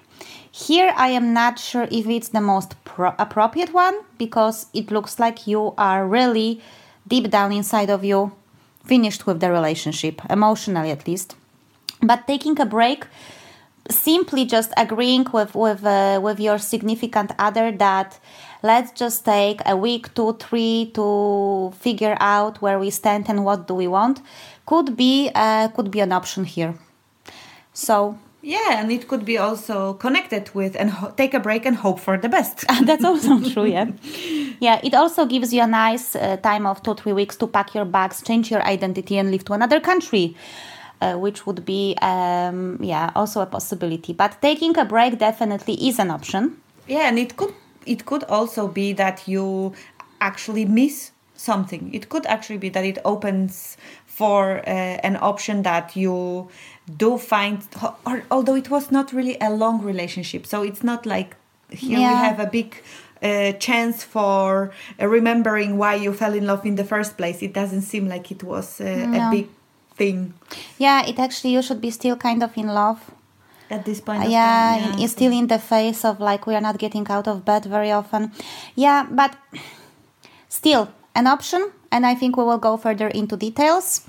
Here, 0.50 0.90
I 0.96 1.08
am 1.08 1.34
not 1.34 1.58
sure 1.58 1.86
if 1.90 2.06
it's 2.06 2.30
the 2.30 2.40
most 2.40 2.82
pro- 2.84 3.14
appropriate 3.18 3.74
one 3.74 3.96
because 4.16 4.68
it 4.72 4.90
looks 4.90 5.18
like 5.18 5.46
you 5.46 5.74
are 5.76 6.06
really 6.06 6.62
deep 7.06 7.28
down 7.28 7.52
inside 7.52 7.90
of 7.90 8.06
you 8.06 8.32
finished 8.86 9.26
with 9.26 9.40
the 9.40 9.50
relationship, 9.52 10.22
emotionally 10.30 10.90
at 10.90 11.06
least. 11.06 11.36
But 12.00 12.26
taking 12.26 12.58
a 12.58 12.64
break 12.64 13.04
simply 13.90 14.46
just 14.46 14.72
agreeing 14.78 15.26
with 15.30 15.54
with 15.54 15.84
uh, 15.84 16.20
with 16.22 16.40
your 16.40 16.58
significant 16.58 17.32
other 17.38 17.70
that 17.72 18.18
let's 18.62 18.92
just 18.92 19.24
take 19.24 19.60
a 19.66 19.76
week, 19.76 20.14
two, 20.14 20.34
three 20.34 20.90
to 20.94 21.72
figure 21.78 22.16
out 22.20 22.60
where 22.62 22.78
we 22.78 22.90
stand 22.90 23.26
and 23.28 23.44
what 23.44 23.68
do 23.68 23.74
we 23.74 23.86
want 23.86 24.20
could 24.66 24.96
be 24.96 25.30
uh, 25.34 25.68
could 25.68 25.90
be 25.90 26.00
an 26.00 26.12
option 26.12 26.44
here. 26.44 26.74
So 27.72 28.18
yeah, 28.42 28.80
and 28.80 28.92
it 28.92 29.08
could 29.08 29.24
be 29.24 29.38
also 29.38 29.94
connected 29.94 30.54
with 30.54 30.76
and 30.76 30.90
ho- 30.90 31.12
take 31.16 31.34
a 31.34 31.40
break 31.40 31.66
and 31.66 31.76
hope 31.76 31.98
for 31.98 32.16
the 32.16 32.28
best. 32.28 32.64
That's 32.84 33.04
also 33.04 33.40
true, 33.52 33.64
yeah. 33.66 33.90
Yeah, 34.60 34.80
it 34.84 34.94
also 34.94 35.26
gives 35.26 35.52
you 35.52 35.62
a 35.62 35.66
nice 35.66 36.14
uh, 36.14 36.36
time 36.36 36.64
of 36.64 36.82
two, 36.82 36.94
three 36.94 37.12
weeks 37.12 37.36
to 37.38 37.46
pack 37.48 37.74
your 37.74 37.84
bags, 37.84 38.22
change 38.22 38.50
your 38.50 38.62
identity, 38.62 39.18
and 39.18 39.30
leave 39.30 39.44
to 39.46 39.52
another 39.52 39.80
country. 39.80 40.36
Uh, 40.98 41.12
which 41.12 41.44
would 41.46 41.62
be, 41.66 41.94
um, 42.00 42.78
yeah, 42.80 43.10
also 43.14 43.42
a 43.42 43.46
possibility. 43.46 44.14
But 44.14 44.40
taking 44.40 44.78
a 44.78 44.84
break 44.86 45.18
definitely 45.18 45.74
is 45.74 45.98
an 45.98 46.10
option. 46.10 46.56
Yeah, 46.88 47.08
and 47.08 47.18
it 47.18 47.36
could 47.36 47.52
it 47.86 48.06
could 48.06 48.24
also 48.24 48.68
be 48.68 48.92
that 48.94 49.26
you 49.26 49.72
actually 50.20 50.64
miss 50.64 51.12
something. 51.34 51.92
It 51.94 52.08
could 52.08 52.26
actually 52.26 52.58
be 52.58 52.68
that 52.70 52.84
it 52.84 52.98
opens 53.04 53.76
for 54.06 54.58
uh, 54.60 54.70
an 54.70 55.16
option 55.20 55.62
that 55.62 55.94
you 55.94 56.48
do 56.96 57.18
find 57.18 57.62
or, 58.06 58.22
although 58.30 58.54
it 58.54 58.70
was 58.70 58.90
not 58.90 59.12
really 59.12 59.36
a 59.40 59.50
long 59.50 59.82
relationship 59.82 60.46
so 60.46 60.62
it's 60.62 60.82
not 60.82 61.04
like 61.04 61.36
here 61.70 61.98
yeah. 61.98 62.10
we 62.10 62.26
have 62.28 62.40
a 62.40 62.46
big 62.46 62.82
uh, 63.22 63.52
chance 63.52 64.04
for 64.04 64.72
uh, 65.00 65.06
remembering 65.06 65.76
why 65.76 65.94
you 65.94 66.14
fell 66.14 66.32
in 66.32 66.46
love 66.46 66.64
in 66.64 66.76
the 66.76 66.84
first 66.84 67.18
place 67.18 67.42
it 67.42 67.52
doesn't 67.52 67.82
seem 67.82 68.08
like 68.08 68.30
it 68.30 68.42
was 68.42 68.80
uh, 68.80 68.84
no. 68.84 69.28
a 69.28 69.30
big 69.30 69.48
thing 69.96 70.32
yeah 70.78 71.04
it 71.04 71.18
actually 71.18 71.52
you 71.52 71.60
should 71.60 71.80
be 71.80 71.90
still 71.90 72.16
kind 72.16 72.42
of 72.42 72.56
in 72.56 72.68
love 72.68 73.10
at 73.70 73.84
this 73.84 74.00
point 74.00 74.28
yeah, 74.28 74.78
time, 74.78 74.98
yeah 74.98 75.04
it's 75.04 75.12
still 75.12 75.32
in 75.32 75.46
the 75.46 75.58
face 75.58 76.04
of 76.04 76.20
like 76.20 76.46
we 76.46 76.54
are 76.54 76.60
not 76.60 76.78
getting 76.78 77.06
out 77.08 77.26
of 77.26 77.44
bed 77.44 77.64
very 77.64 77.90
often 77.90 78.32
yeah 78.74 79.06
but 79.10 79.36
still 80.48 80.88
an 81.14 81.26
option 81.26 81.72
and 81.90 82.04
I 82.06 82.14
think 82.14 82.36
we 82.36 82.44
will 82.44 82.58
go 82.58 82.76
further 82.76 83.08
into 83.08 83.36
details. 83.36 84.02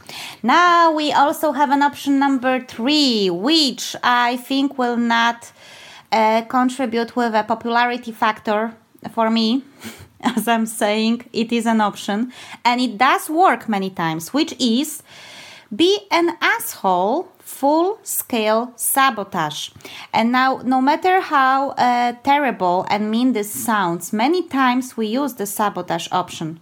Now 0.43 0.91
we 0.91 1.11
also 1.11 1.53
have 1.53 1.69
an 1.69 1.81
option 1.81 2.19
number 2.19 2.59
three, 2.59 3.29
which 3.29 3.95
I 4.03 4.37
think 4.37 4.77
will 4.77 4.97
not 4.97 5.51
uh, 6.11 6.41
contribute 6.43 7.15
with 7.15 7.33
a 7.33 7.43
popularity 7.43 8.11
factor 8.11 8.75
for 9.13 9.29
me. 9.29 9.63
As 10.21 10.47
I'm 10.47 10.65
saying, 10.65 11.25
it 11.31 11.51
is 11.51 11.65
an 11.65 11.79
option 11.79 12.33
and 12.65 12.81
it 12.81 12.97
does 12.97 13.29
work 13.29 13.69
many 13.69 13.89
times, 13.89 14.33
which 14.33 14.53
is 14.59 15.03
be 15.73 15.99
an 16.11 16.35
asshole 16.41 17.31
full 17.47 17.97
scale 18.03 18.73
sabotage. 18.75 19.69
And 20.13 20.31
now, 20.33 20.61
no 20.65 20.81
matter 20.81 21.21
how 21.21 21.69
uh, 21.71 22.11
terrible 22.23 22.85
and 22.89 23.09
mean 23.09 23.31
this 23.31 23.49
sounds, 23.49 24.11
many 24.11 24.43
times 24.43 24.97
we 24.97 25.07
use 25.07 25.35
the 25.35 25.45
sabotage 25.45 26.09
option 26.11 26.59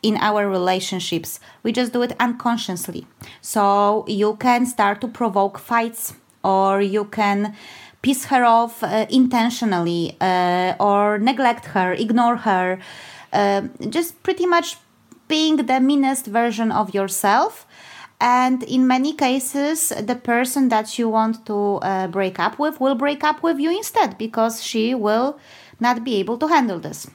in 0.00 0.16
our 0.18 0.48
relationships. 0.48 1.40
We 1.64 1.72
just 1.72 1.92
do 1.92 2.02
it 2.02 2.14
unconsciously. 2.20 3.04
So 3.40 4.04
you 4.06 4.36
can 4.36 4.64
start 4.64 5.00
to 5.00 5.08
provoke 5.08 5.58
fights 5.58 6.14
or 6.44 6.80
you 6.80 7.06
can 7.06 7.56
piss 8.00 8.26
her 8.26 8.44
off 8.44 8.84
uh, 8.84 9.06
intentionally 9.10 10.16
uh, 10.20 10.74
or 10.78 11.18
neglect 11.18 11.66
her, 11.66 11.92
ignore 11.94 12.36
her, 12.36 12.78
uh, 13.32 13.62
just 13.88 14.22
pretty 14.22 14.46
much 14.46 14.76
being 15.26 15.56
the 15.66 15.80
meanest 15.80 16.26
version 16.26 16.70
of 16.70 16.94
yourself. 16.94 17.66
And 18.20 18.64
in 18.64 18.86
many 18.86 19.12
cases, 19.12 19.90
the 19.90 20.16
person 20.16 20.70
that 20.70 20.98
you 20.98 21.08
want 21.08 21.46
to 21.46 21.76
uh, 21.76 22.08
break 22.08 22.38
up 22.40 22.58
with 22.58 22.80
will 22.80 22.96
break 22.96 23.22
up 23.22 23.42
with 23.42 23.58
you 23.60 23.70
instead 23.70 24.18
because 24.18 24.62
she 24.62 24.94
will 24.94 25.38
not 25.78 26.02
be 26.02 26.16
able 26.16 26.36
to 26.38 26.48
handle 26.48 26.80
this. 26.80 27.08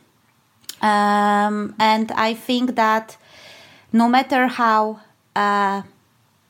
Um, 0.81 1.75
and 1.77 2.11
I 2.13 2.33
think 2.33 2.75
that 2.75 3.17
no 3.91 4.07
matter 4.07 4.47
how 4.47 5.01
uh, 5.35 5.81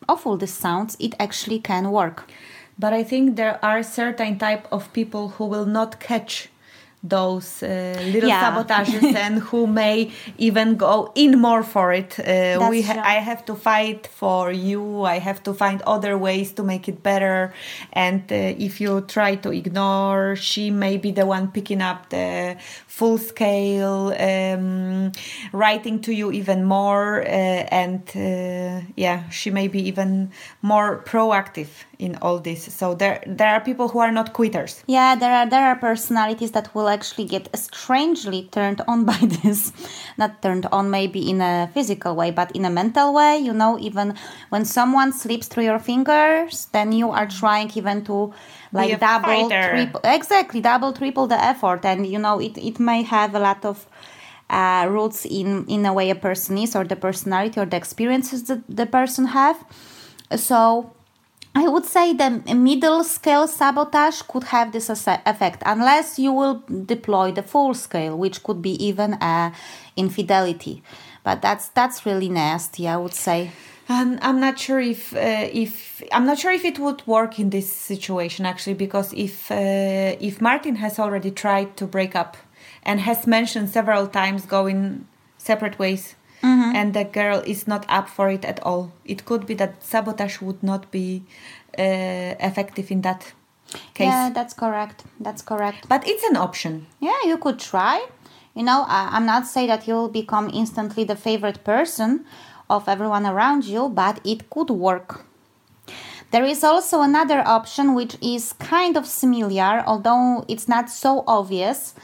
awful 0.07 0.38
this 0.38 0.53
sounds, 0.53 0.98
it 1.00 1.15
actually 1.19 1.60
can 1.60 1.91
work. 1.91 2.29
But 2.77 2.93
I 2.93 3.03
think 3.03 3.36
there 3.36 3.63
are 3.63 3.83
certain 3.83 4.38
type 4.38 4.67
of 4.72 4.91
people 4.93 5.29
who 5.29 5.45
will 5.45 5.65
not 5.65 6.00
catch 6.00 6.50
those 7.03 7.62
uh, 7.62 8.01
little 8.13 8.29
yeah. 8.29 8.41
sabotages 8.41 9.03
and 9.15 9.39
who 9.39 9.67
may 9.67 10.10
even 10.38 10.75
go 10.77 11.12
in 11.15 11.38
more 11.38 11.62
for 11.62 11.91
it. 11.91 12.17
Uh, 12.17 12.67
we 12.69 12.81
ha- 12.81 13.01
I 13.03 13.15
have 13.15 13.43
to 13.45 13.55
fight 13.55 14.07
for 14.07 14.51
you. 14.51 15.03
I 15.03 15.19
have 15.19 15.43
to 15.43 15.53
find 15.53 15.81
other 15.81 16.17
ways 16.17 16.53
to 16.53 16.63
make 16.63 16.88
it 16.88 17.03
better. 17.03 17.53
And 17.91 18.22
uh, 18.31 18.36
if 18.57 18.79
you 18.79 19.01
try 19.01 19.36
to 19.36 19.51
ignore, 19.51 20.38
she 20.38 20.72
may 20.72 20.98
be 20.98 21.12
the 21.12 21.25
one 21.25 21.51
picking 21.51 21.81
up 21.81 22.10
the 22.10 22.55
full 22.88 23.17
scale, 23.17 24.13
um, 24.17 25.12
writing 25.51 26.00
to 26.01 26.13
you 26.13 26.31
even 26.31 26.63
more. 26.63 27.22
Uh, 27.22 27.27
and 27.27 28.01
uh, 28.15 28.86
yeah, 28.95 29.29
she 29.29 29.50
may 29.50 29.67
be 29.67 29.86
even 29.88 30.31
more 30.62 31.03
proactive 31.05 31.67
in 32.00 32.17
all 32.22 32.39
this. 32.39 32.63
So 32.74 32.95
there 32.95 33.22
there 33.25 33.50
are 33.50 33.62
people 33.62 33.88
who 33.89 34.00
are 34.00 34.12
not 34.12 34.33
quitters. 34.33 34.83
Yeah, 34.88 35.15
there 35.15 35.33
are 35.33 35.50
there 35.50 35.65
are 35.65 35.75
personalities 35.75 36.51
that 36.51 36.74
will 36.74 36.88
actually 36.93 37.25
get 37.25 37.50
strangely 37.57 38.47
turned 38.51 38.81
on 38.88 39.05
by 39.12 39.19
this. 39.21 39.71
Not 40.17 40.41
turned 40.41 40.65
on 40.71 40.89
maybe 40.89 41.29
in 41.29 41.41
a 41.41 41.69
physical 41.73 42.15
way, 42.15 42.31
but 42.31 42.51
in 42.55 42.65
a 42.65 42.69
mental 42.69 43.13
way. 43.13 43.38
You 43.38 43.53
know, 43.53 43.77
even 43.79 44.15
when 44.50 44.65
someone 44.65 45.12
slips 45.12 45.47
through 45.47 45.65
your 45.65 45.79
fingers, 45.79 46.67
then 46.71 46.91
you 46.91 47.09
are 47.09 47.27
trying 47.27 47.71
even 47.75 48.03
to 48.05 48.33
like 48.71 49.00
double, 49.00 49.50
triple, 49.50 50.01
exactly 50.03 50.62
double, 50.62 50.93
triple 50.93 51.27
the 51.27 51.41
effort, 51.43 51.85
and 51.85 52.07
you 52.07 52.19
know 52.19 52.39
it 52.39 52.57
it 52.57 52.79
may 52.79 53.03
have 53.03 53.35
a 53.35 53.39
lot 53.39 53.65
of. 53.65 53.88
Uh, 54.50 54.85
roots 54.89 55.25
in 55.25 55.65
in 55.65 55.85
a 55.85 55.93
way 55.93 56.12
a 56.12 56.15
person 56.15 56.57
is 56.57 56.75
or 56.75 56.83
the 56.83 56.97
personality 56.97 57.59
or 57.59 57.65
the 57.65 57.77
experiences 57.77 58.43
that 58.43 58.62
the 58.67 58.85
person 58.85 59.25
have 59.25 59.57
so 60.35 60.93
I 61.55 61.67
would 61.67 61.86
say 61.86 62.13
the 62.13 62.41
middle 62.55 63.03
scale 63.03 63.48
sabotage 63.48 64.24
could 64.24 64.45
have 64.45 64.72
this 64.72 64.89
effect 64.89 65.62
unless 65.65 66.17
you 66.17 66.33
will 66.33 66.63
deploy 66.86 67.31
the 67.31 67.43
full 67.43 67.75
scale, 67.75 68.17
which 68.17 68.41
could 68.41 68.62
be 68.62 68.72
even 68.83 69.13
a 69.22 69.53
infidelity. 69.95 70.81
But 71.24 71.41
that's 71.41 71.67
that's 71.69 72.05
really 72.05 72.29
nasty, 72.29 72.88
I 72.88 72.98
would 72.98 73.13
say. 73.13 73.51
And 73.88 74.17
I'm 74.22 74.39
not 74.39 74.57
sure 74.57 74.79
if 74.79 75.13
uh, 75.13 75.48
if 75.51 76.01
I'm 76.12 76.25
not 76.25 76.39
sure 76.39 76.51
if 76.51 76.65
it 76.65 76.79
would 76.79 77.05
work 77.05 77.38
in 77.38 77.51
this 77.51 77.72
situation 77.72 78.45
actually, 78.45 78.74
because 78.74 79.13
if 79.13 79.51
uh, 79.51 80.15
if 80.19 80.41
Martin 80.41 80.77
has 80.77 80.98
already 80.98 81.29
tried 81.29 81.77
to 81.77 81.86
break 81.86 82.15
up 82.15 82.36
and 82.81 83.00
has 83.01 83.27
mentioned 83.27 83.69
several 83.69 84.07
times 84.07 84.45
going 84.48 85.07
separate 85.38 85.77
ways 85.77 86.15
mm-hmm. 86.43 86.75
and 86.75 86.93
the 86.93 87.03
girl 87.03 87.41
is 87.45 87.67
not 87.67 87.85
up 87.89 88.09
for 88.09 88.29
it 88.29 88.45
at 88.45 88.59
all. 88.63 88.91
It 89.05 89.25
could 89.25 89.45
be 89.45 89.53
that 89.55 89.83
sabotage 89.83 90.41
would 90.41 90.62
not 90.62 90.91
be 90.91 91.23
uh, 91.77 92.35
effective 92.39 92.91
in 92.91 93.01
that 93.01 93.33
case. 93.93 94.07
Yeah, 94.07 94.29
that's 94.33 94.53
correct. 94.53 95.03
That's 95.19 95.41
correct. 95.41 95.88
But 95.88 96.07
it's 96.07 96.23
an 96.23 96.35
option. 96.35 96.88
Yeah, 97.00 97.17
you 97.25 97.38
could 97.38 97.59
try. 97.59 98.05
You 98.53 98.63
know, 98.63 98.85
I'm 98.88 99.25
not 99.25 99.47
saying 99.47 99.69
that 99.69 99.88
you'll 99.88 100.09
become 100.09 100.51
instantly 100.53 101.03
the 101.03 101.15
favorite 101.15 101.63
person 101.63 102.25
of 102.69 102.88
everyone 102.88 103.25
around 103.25 103.65
you, 103.65 103.89
but 103.89 104.19
it 104.23 104.50
could 104.51 104.69
work. 104.69 105.25
There 106.29 106.43
is 106.45 106.63
also 106.63 107.01
another 107.01 107.41
option 107.47 107.93
which 107.93 108.15
is 108.21 108.53
kind 108.53 108.95
of 108.95 109.07
similar, 109.07 109.83
although 109.85 110.45
it's 110.47 110.67
not 110.67 110.89
so 110.89 111.23
obvious 111.25 111.95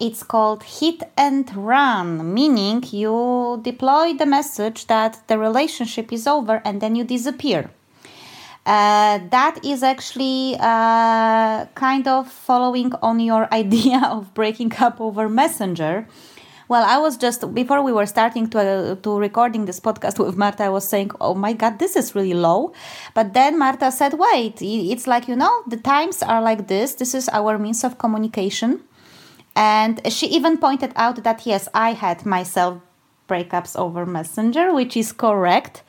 it's 0.00 0.22
called 0.22 0.62
hit 0.62 1.02
and 1.16 1.54
run, 1.56 2.32
meaning 2.32 2.84
you 2.90 3.60
deploy 3.62 4.14
the 4.14 4.26
message 4.26 4.86
that 4.86 5.26
the 5.26 5.38
relationship 5.38 6.12
is 6.12 6.26
over 6.26 6.62
and 6.64 6.80
then 6.80 6.94
you 6.94 7.04
disappear. 7.04 7.70
Uh, 8.64 9.18
that 9.30 9.58
is 9.64 9.82
actually 9.82 10.54
uh, 10.60 11.64
kind 11.74 12.06
of 12.06 12.30
following 12.30 12.92
on 13.02 13.18
your 13.18 13.48
idea 13.52 14.00
of 14.04 14.32
breaking 14.34 14.72
up 14.78 15.00
over 15.00 15.28
Messenger. 15.28 16.06
Well, 16.68 16.84
I 16.84 16.98
was 16.98 17.16
just 17.16 17.54
before 17.54 17.82
we 17.82 17.92
were 17.92 18.04
starting 18.04 18.50
to 18.50 18.58
uh, 18.60 18.94
to 18.96 19.18
recording 19.18 19.64
this 19.64 19.80
podcast 19.80 20.18
with 20.24 20.36
Marta. 20.36 20.64
I 20.64 20.68
was 20.68 20.86
saying, 20.86 21.12
"Oh 21.18 21.34
my 21.34 21.54
God, 21.54 21.78
this 21.78 21.96
is 21.96 22.14
really 22.14 22.34
low," 22.34 22.74
but 23.14 23.32
then 23.32 23.58
Marta 23.58 23.90
said, 23.90 24.12
"Wait, 24.12 24.60
it's 24.60 25.06
like 25.06 25.28
you 25.28 25.36
know, 25.36 25.62
the 25.66 25.78
times 25.78 26.22
are 26.22 26.42
like 26.42 26.68
this. 26.68 26.94
This 26.96 27.14
is 27.14 27.30
our 27.30 27.56
means 27.58 27.84
of 27.84 27.96
communication." 27.96 28.82
And 29.58 30.00
she 30.12 30.28
even 30.28 30.56
pointed 30.58 30.92
out 30.94 31.24
that 31.24 31.44
yes, 31.44 31.68
I 31.74 31.92
had 31.92 32.24
myself 32.24 32.78
breakups 33.28 33.76
over 33.76 34.06
Messenger, 34.06 34.72
which 34.72 34.96
is 34.96 35.12
correct. 35.12 35.82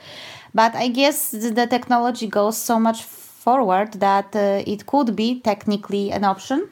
But 0.55 0.73
I 0.73 0.87
guess 0.87 1.29
the 1.29 1.67
technology 1.69 2.25
goes 2.25 2.57
so 2.57 2.79
much 2.79 3.03
forward 3.03 3.93
that 3.99 4.35
uh, 4.35 4.63
it 4.65 4.87
could 4.87 5.15
be 5.15 5.39
technically 5.39 6.11
an 6.11 6.23
option. 6.23 6.67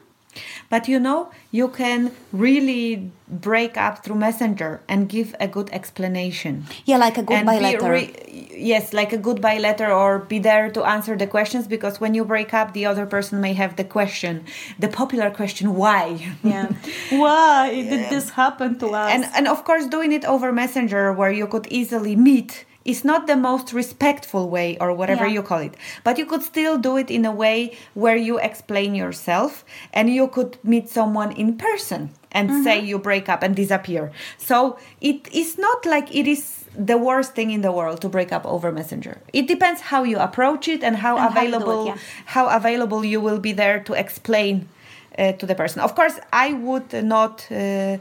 But 0.70 0.88
you 0.88 0.98
know, 0.98 1.30
you 1.50 1.68
can 1.68 2.12
really 2.32 3.10
break 3.28 3.76
up 3.76 4.04
through 4.04 4.16
messenger 4.16 4.80
and 4.88 5.08
give 5.08 5.34
a 5.40 5.48
good 5.48 5.70
explanation. 5.70 6.64
Yeah, 6.84 6.98
like 6.98 7.18
a 7.18 7.22
goodbye 7.22 7.58
letter. 7.58 7.90
Re- 7.90 8.48
yes, 8.56 8.92
like 8.92 9.12
a 9.12 9.18
goodbye 9.18 9.58
letter 9.58 9.90
or 9.90 10.18
be 10.20 10.38
there 10.38 10.70
to 10.70 10.84
answer 10.84 11.16
the 11.16 11.26
questions 11.26 11.66
because 11.66 12.00
when 12.00 12.14
you 12.14 12.24
break 12.24 12.52
up, 12.54 12.72
the 12.72 12.86
other 12.86 13.06
person 13.06 13.40
may 13.40 13.54
have 13.54 13.76
the 13.76 13.84
question, 13.84 14.44
the 14.78 14.88
popular 14.88 15.30
question, 15.30 15.74
why? 15.74 16.34
Yeah. 16.42 16.72
why 17.10 17.70
did 17.74 18.10
this 18.10 18.30
happen 18.30 18.78
to 18.78 18.88
us? 18.88 19.12
And, 19.12 19.24
and 19.34 19.48
of 19.48 19.64
course, 19.64 19.86
doing 19.86 20.12
it 20.12 20.24
over 20.24 20.52
messenger 20.52 21.12
where 21.12 21.30
you 21.30 21.46
could 21.46 21.66
easily 21.70 22.16
meet 22.16 22.64
is 22.92 23.00
not 23.10 23.20
the 23.32 23.36
most 23.50 23.66
respectful 23.82 24.44
way 24.56 24.68
or 24.82 24.88
whatever 25.00 25.26
Yeah. 25.26 25.36
you 25.36 25.42
call 25.50 25.62
it 25.68 25.74
but 26.06 26.14
you 26.20 26.26
could 26.30 26.42
still 26.52 26.76
do 26.88 26.92
it 27.02 27.08
in 27.18 27.22
a 27.32 27.34
way 27.44 27.58
where 28.02 28.18
you 28.28 28.34
explain 28.50 28.90
yourself 29.02 29.50
and 29.96 30.04
you 30.18 30.24
could 30.36 30.52
meet 30.72 30.86
someone 30.98 31.30
in 31.42 31.48
person 31.68 32.00
and 32.36 32.46
say 32.66 32.76
you 32.90 32.98
break 33.10 33.26
up 33.32 33.40
and 33.46 33.52
disappear 33.62 34.04
so 34.48 34.56
it 35.10 35.20
is 35.42 35.50
not 35.66 35.78
like 35.94 36.08
it 36.20 36.26
is 36.34 36.42
the 36.92 36.98
worst 37.08 37.30
thing 37.36 37.50
in 37.56 37.60
the 37.66 37.72
world 37.78 37.98
to 38.04 38.08
break 38.16 38.30
up 38.36 38.44
over 38.54 38.68
messenger 38.80 39.14
it 39.40 39.44
depends 39.54 39.80
how 39.92 40.00
you 40.10 40.18
approach 40.28 40.64
it 40.74 40.80
and 40.86 40.94
how 41.04 41.14
And 41.16 41.22
how 41.24 41.28
it, 41.28 41.32
available 41.36 41.80
yeah. 41.86 41.96
how 42.34 42.44
available 42.60 43.02
you 43.12 43.20
will 43.26 43.40
be 43.48 43.52
there 43.62 43.78
to 43.88 43.92
explain 44.04 44.54
uh, 45.18 45.32
to 45.40 45.46
the 45.50 45.54
person. 45.62 45.78
Of 45.88 45.92
course, 45.98 46.16
I 46.46 46.48
would 46.66 46.90
not. 47.14 47.34
Uh, 47.50 47.98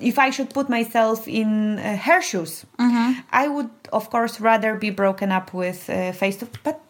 if 0.00 0.18
I 0.18 0.30
should 0.30 0.50
put 0.50 0.68
myself 0.68 1.26
in 1.26 1.78
uh, 1.78 1.96
her 1.96 2.20
shoes, 2.20 2.66
Mm-hmm. 2.78 3.20
I 3.32 3.48
would, 3.48 3.70
of 3.92 4.10
course, 4.10 4.40
rather 4.40 4.74
be 4.76 4.90
broken 4.90 5.32
up 5.32 5.54
with 5.54 5.88
uh, 5.88 6.12
face 6.12 6.36
to. 6.38 6.48
But 6.62 6.80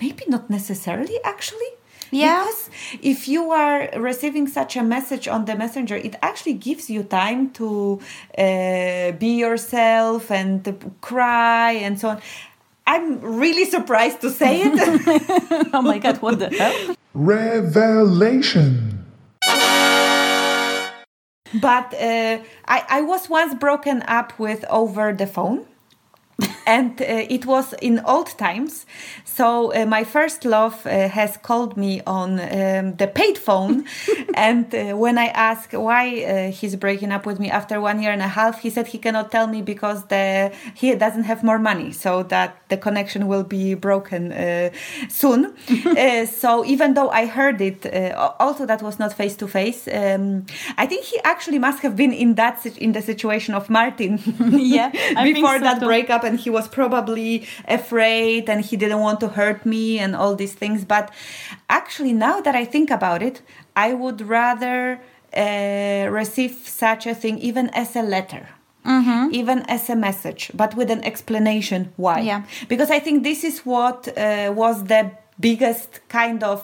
maybe 0.00 0.24
not 0.28 0.48
necessarily, 0.50 1.18
actually. 1.24 1.72
Yeah. 2.10 2.44
Because 2.44 2.70
if 3.02 3.28
you 3.28 3.50
are 3.50 3.88
receiving 3.96 4.46
such 4.46 4.76
a 4.76 4.82
message 4.82 5.26
on 5.26 5.46
the 5.46 5.56
messenger, 5.56 5.96
it 5.96 6.14
actually 6.22 6.54
gives 6.54 6.88
you 6.88 7.02
time 7.02 7.50
to 7.52 8.00
uh, 8.38 9.12
be 9.12 9.36
yourself 9.38 10.30
and 10.30 10.64
to 10.64 10.72
cry 11.00 11.72
and 11.72 11.98
so 11.98 12.10
on. 12.10 12.20
I'm 12.86 13.20
really 13.20 13.64
surprised 13.64 14.20
to 14.20 14.30
say 14.30 14.62
it. 14.62 15.70
oh 15.74 15.82
my 15.82 15.98
god, 15.98 16.18
what 16.22 16.38
the 16.38 16.50
hell? 16.50 16.94
Revelation. 17.14 19.03
But 21.54 21.94
uh, 21.94 22.38
I, 22.66 22.84
I 22.88 23.00
was 23.02 23.28
once 23.28 23.54
broken 23.54 24.02
up 24.02 24.38
with 24.38 24.64
over 24.68 25.12
the 25.12 25.26
phone 25.26 25.66
and 26.66 27.00
uh, 27.00 27.04
it 27.28 27.46
was 27.46 27.72
in 27.80 28.00
old 28.04 28.36
times. 28.38 28.86
So 29.24 29.72
uh, 29.74 29.84
my 29.86 30.04
first 30.04 30.44
love 30.44 30.86
uh, 30.86 31.08
has 31.08 31.36
called 31.38 31.76
me 31.76 32.00
on 32.06 32.38
um, 32.40 32.96
the 32.96 33.10
paid 33.12 33.38
phone. 33.38 33.84
And 34.36 34.74
uh, 34.74 34.96
when 34.96 35.16
i 35.16 35.26
ask 35.26 35.72
why 35.72 36.24
uh, 36.24 36.50
he's 36.50 36.74
breaking 36.76 37.12
up 37.12 37.24
with 37.24 37.38
me 37.38 37.50
after 37.50 37.80
one 37.80 38.02
year 38.02 38.10
and 38.10 38.20
a 38.22 38.26
half 38.28 38.60
he 38.62 38.70
said 38.70 38.88
he 38.88 38.98
cannot 38.98 39.30
tell 39.30 39.46
me 39.46 39.62
because 39.62 40.06
the 40.06 40.52
he 40.74 40.94
doesn't 40.96 41.24
have 41.24 41.44
more 41.44 41.58
money 41.58 41.92
so 41.92 42.24
that 42.24 42.56
the 42.68 42.76
connection 42.76 43.28
will 43.28 43.44
be 43.44 43.74
broken 43.74 44.32
uh, 44.32 44.70
soon. 45.08 45.54
Uh, 45.94 46.26
so 46.26 46.64
even 46.64 46.94
though 46.94 47.08
i 47.10 47.24
heard 47.26 47.60
it 47.60 47.86
uh, 47.86 48.32
also 48.40 48.66
that 48.66 48.82
was 48.82 48.98
not 48.98 49.12
face 49.12 49.36
to 49.36 49.46
face 49.46 49.86
um, 49.92 50.44
i 50.76 50.86
think 50.86 51.04
he 51.04 51.18
actually 51.22 51.58
must 51.58 51.80
have 51.82 51.94
been 51.94 52.12
in 52.12 52.34
that 52.34 52.64
in 52.78 52.92
the 52.92 53.02
situation 53.02 53.54
of 53.54 53.70
martin. 53.70 54.18
Yeah, 54.74 54.90
before 55.22 55.58
so 55.58 55.64
that 55.64 55.80
too. 55.80 55.86
breakup 55.86 56.24
and 56.24 56.38
he 56.38 56.50
was 56.58 56.66
probably 56.80 57.32
afraid 57.78 58.42
and 58.50 58.58
he 58.68 58.74
didn't 58.82 59.02
want 59.08 59.18
to 59.24 59.28
hurt 59.38 59.60
me 59.74 59.84
and 60.04 60.10
all 60.20 60.34
these 60.42 60.56
things. 60.62 60.80
But 60.94 61.06
actually 61.78 62.12
now 62.12 62.36
that 62.46 62.54
i 62.62 62.64
think 62.74 62.88
about 62.98 63.20
it 63.28 63.36
i 63.86 63.88
would 63.92 64.20
rather 64.40 64.78
uh, 65.36 66.06
receive 66.20 66.52
such 66.84 67.02
a 67.06 67.14
thing 67.22 67.38
even 67.38 67.66
as 67.82 67.96
a 67.96 68.02
letter 68.16 68.44
even 69.32 69.58
as 69.76 69.88
a 69.88 69.96
message 69.96 70.42
but 70.54 70.70
with 70.78 70.90
an 70.90 71.02
explanation 71.10 71.80
why. 71.96 72.20
Yeah. 72.20 72.42
because 72.68 72.90
i 72.90 73.00
think 73.04 73.16
this 73.30 73.40
is 73.50 73.56
what 73.72 73.98
uh, 74.06 74.52
was 74.62 74.76
the 74.84 75.02
biggest 75.40 75.90
kind 76.08 76.42
of 76.42 76.60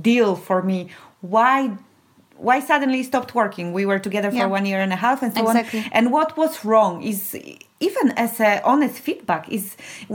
deal 0.00 0.36
for 0.36 0.62
me. 0.62 0.88
Why 1.20 1.76
why 2.48 2.56
suddenly 2.70 3.02
stopped 3.10 3.32
working 3.42 3.66
we 3.78 3.84
were 3.90 4.00
together 4.08 4.30
for 4.30 4.36
Yeah. 4.44 4.56
one 4.58 4.64
year 4.70 4.80
and 4.86 4.92
a 4.92 5.00
half 5.06 5.18
and 5.24 5.32
so 5.34 5.42
Exactly. 5.42 5.80
on 5.80 5.90
and 5.96 6.04
what 6.16 6.30
was 6.42 6.52
wrong 6.68 6.94
is 7.12 7.20
even 7.88 8.06
as 8.24 8.32
a 8.40 8.52
honest 8.72 8.96
feedback 9.06 9.44
is 9.56 9.64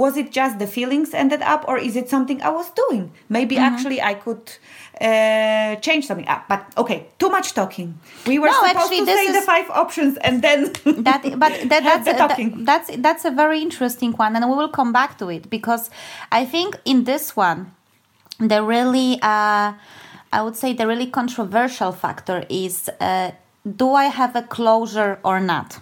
was 0.04 0.14
it 0.22 0.28
just 0.40 0.54
the 0.64 0.68
feelings 0.78 1.10
ended 1.24 1.42
up 1.54 1.62
or 1.70 1.76
is 1.88 1.96
it 2.02 2.08
something 2.16 2.38
i 2.50 2.52
was 2.60 2.68
doing 2.84 3.04
maybe 3.38 3.56
Mm-hmm. 3.56 3.70
actually 3.76 4.00
i 4.12 4.14
could 4.26 4.46
uh, 5.02 5.76
change 5.88 6.04
something 6.10 6.28
up 6.28 6.42
but 6.50 6.62
okay 6.78 7.00
too 7.22 7.30
much 7.30 7.48
talking 7.54 7.90
we 8.26 8.36
were 8.40 8.48
No, 8.50 8.60
supposed 8.68 8.78
actually, 8.78 9.06
to 9.06 9.18
say 9.18 9.32
the 9.40 9.42
five 9.54 9.68
options 9.84 10.14
and 10.28 10.42
then 10.42 10.60
that 11.08 11.22
but 11.44 11.52
that, 11.72 11.82
that's 11.90 12.06
the 12.08 12.14
that- 12.14 12.66
that's 12.70 12.88
that's 13.06 13.24
a 13.26 13.32
very 13.32 13.60
interesting 13.68 14.12
one 14.14 14.32
and 14.36 14.44
we 14.52 14.56
will 14.62 14.74
come 14.80 14.92
back 15.00 15.12
to 15.22 15.26
it 15.30 15.44
because 15.50 15.84
i 16.32 16.46
think 16.54 16.70
in 16.86 17.04
this 17.12 17.36
one 17.36 17.60
the 18.52 18.60
really 18.76 19.10
uh, 19.22 19.74
i 20.32 20.42
would 20.42 20.56
say 20.56 20.74
the 20.74 20.88
really 20.88 21.08
controversial 21.08 21.92
factor 21.92 22.46
is 22.50 22.90
uh, 23.00 23.32
do 23.66 23.94
i 23.94 24.06
have 24.06 24.36
a 24.36 24.42
closure 24.44 25.20
or 25.24 25.40
not? 25.40 25.80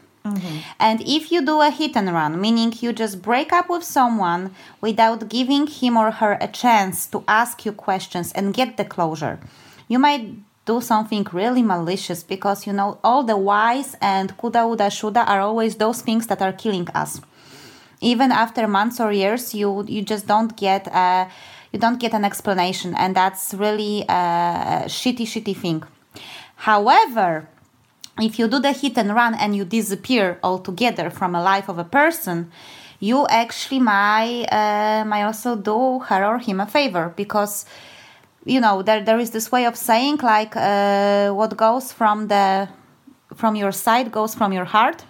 And 0.79 1.01
if 1.01 1.31
you 1.31 1.45
do 1.45 1.61
a 1.61 1.69
hit 1.69 1.95
and 1.95 2.11
run 2.11 2.41
meaning 2.41 2.73
you 2.81 2.93
just 2.93 3.21
break 3.21 3.53
up 3.53 3.69
with 3.69 3.83
someone 3.83 4.55
without 4.81 5.29
giving 5.29 5.67
him 5.67 5.97
or 5.97 6.09
her 6.09 6.39
a 6.41 6.47
chance 6.47 7.05
to 7.13 7.23
ask 7.27 7.63
you 7.63 7.71
questions 7.71 8.31
and 8.31 8.51
get 8.51 8.75
the 8.75 8.85
closure 8.85 9.39
you 9.87 9.99
might 9.99 10.25
do 10.65 10.81
something 10.81 11.25
really 11.31 11.61
malicious 11.61 12.23
because 12.23 12.65
you 12.65 12.73
know 12.73 12.97
all 13.03 13.23
the 13.23 13.37
whys 13.37 13.95
and 14.01 14.35
kuda 14.37 14.61
uda 14.71 14.89
shuda 14.89 15.27
are 15.27 15.41
always 15.41 15.75
those 15.75 16.01
things 16.01 16.27
that 16.27 16.41
are 16.41 16.53
killing 16.53 16.87
us. 16.95 17.21
Even 18.01 18.31
after 18.31 18.67
months 18.67 18.99
or 18.99 19.11
years 19.11 19.53
you 19.53 19.85
you 19.87 20.01
just 20.01 20.27
don't 20.27 20.57
get 20.57 20.87
a 20.87 21.27
you 21.75 21.81
don't 21.81 21.99
get 21.99 22.13
an 22.13 22.23
explanation 22.23 22.95
and 22.95 23.13
that's 23.19 23.53
really 23.53 24.05
a 24.07 24.85
shitty 24.97 25.25
shitty 25.31 25.55
thing 25.63 25.83
however 26.69 27.49
if 28.21 28.39
you 28.39 28.47
do 28.47 28.59
the 28.59 28.71
hit 28.71 28.97
and 28.97 29.13
run 29.13 29.33
and 29.35 29.57
you 29.57 29.65
disappear 29.65 30.39
altogether 30.41 31.09
from 31.09 31.35
a 31.35 31.43
life 31.43 31.67
of 31.67 31.77
a 31.77 31.83
person 31.83 32.49
you 33.01 33.27
actually 33.27 33.81
might 33.81 34.45
uh, 34.59 35.03
might 35.05 35.23
also 35.23 35.57
do 35.57 35.99
her 35.99 36.21
or 36.25 36.39
him 36.39 36.61
a 36.61 36.65
favor 36.65 37.13
because 37.17 37.65
you 38.45 38.61
know 38.61 38.81
there, 38.81 39.03
there 39.03 39.19
is 39.19 39.31
this 39.31 39.51
way 39.51 39.65
of 39.65 39.75
saying 39.75 40.17
like 40.23 40.55
uh, 40.55 41.29
what 41.31 41.57
goes 41.57 41.91
from 41.91 42.27
the 42.29 42.69
from 43.35 43.53
your 43.57 43.73
side 43.73 44.13
goes 44.13 44.33
from 44.33 44.53
your 44.53 44.65
heart 44.65 45.03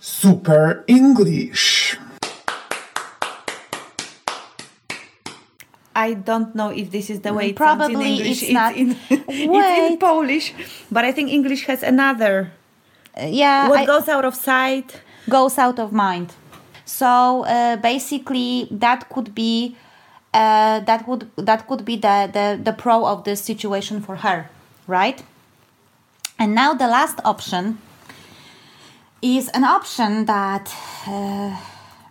Super 0.00 0.84
English. 0.86 1.98
I 5.96 6.14
don't 6.14 6.54
know 6.54 6.68
if 6.70 6.90
this 6.90 7.08
is 7.10 7.20
the 7.20 7.32
way 7.32 7.48
it 7.50 7.56
Probably 7.56 8.16
English. 8.18 8.42
it's 8.42 8.52
not. 8.52 8.76
in, 8.76 8.96
it's 9.10 9.92
in 9.92 9.98
Polish, 10.10 10.52
but 10.90 11.04
I 11.04 11.12
think 11.12 11.30
English 11.30 11.66
has 11.66 11.82
another. 11.82 12.52
yeah 13.16 13.68
What 13.68 13.80
I- 13.80 13.86
goes 13.86 14.08
out 14.08 14.24
of 14.24 14.34
sight? 14.34 15.00
goes 15.28 15.58
out 15.58 15.78
of 15.78 15.90
mind. 15.92 16.28
So 16.84 17.44
uh, 17.44 17.76
basically, 17.82 18.68
that 18.70 19.08
could 19.08 19.34
be 19.34 19.74
uh, 20.34 20.80
that 20.80 21.00
would 21.08 21.22
that 21.36 21.66
could 21.66 21.84
be 21.84 21.96
the, 21.96 22.28
the 22.32 22.46
the 22.62 22.72
pro 22.72 23.04
of 23.06 23.24
this 23.24 23.40
situation 23.42 24.00
for 24.02 24.16
her, 24.16 24.38
right? 24.86 25.22
And 26.38 26.54
now 26.54 26.74
the 26.74 26.86
last 26.86 27.18
option 27.24 27.78
is 29.22 29.48
an 29.54 29.64
option 29.64 30.26
that 30.26 30.68
uh, 31.08 31.56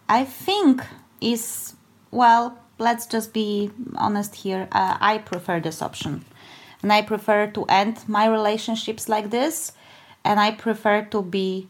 I 0.10 0.26
think 0.26 0.82
is 1.22 1.76
well. 2.12 2.58
Let's 2.78 3.06
just 3.06 3.34
be 3.34 3.72
honest 3.96 4.36
here. 4.36 4.68
Uh, 4.72 4.98
I 5.00 5.20
prefer 5.20 5.60
this 5.60 5.82
option, 5.82 6.26
and 6.82 6.92
I 6.92 7.02
prefer 7.02 7.48
to 7.48 7.66
end 7.66 8.04
my 8.08 8.28
relationships 8.28 9.08
like 9.08 9.30
this, 9.30 9.72
and 10.24 10.40
I 10.40 10.52
prefer 10.52 11.04
to 11.12 11.22
be 11.22 11.70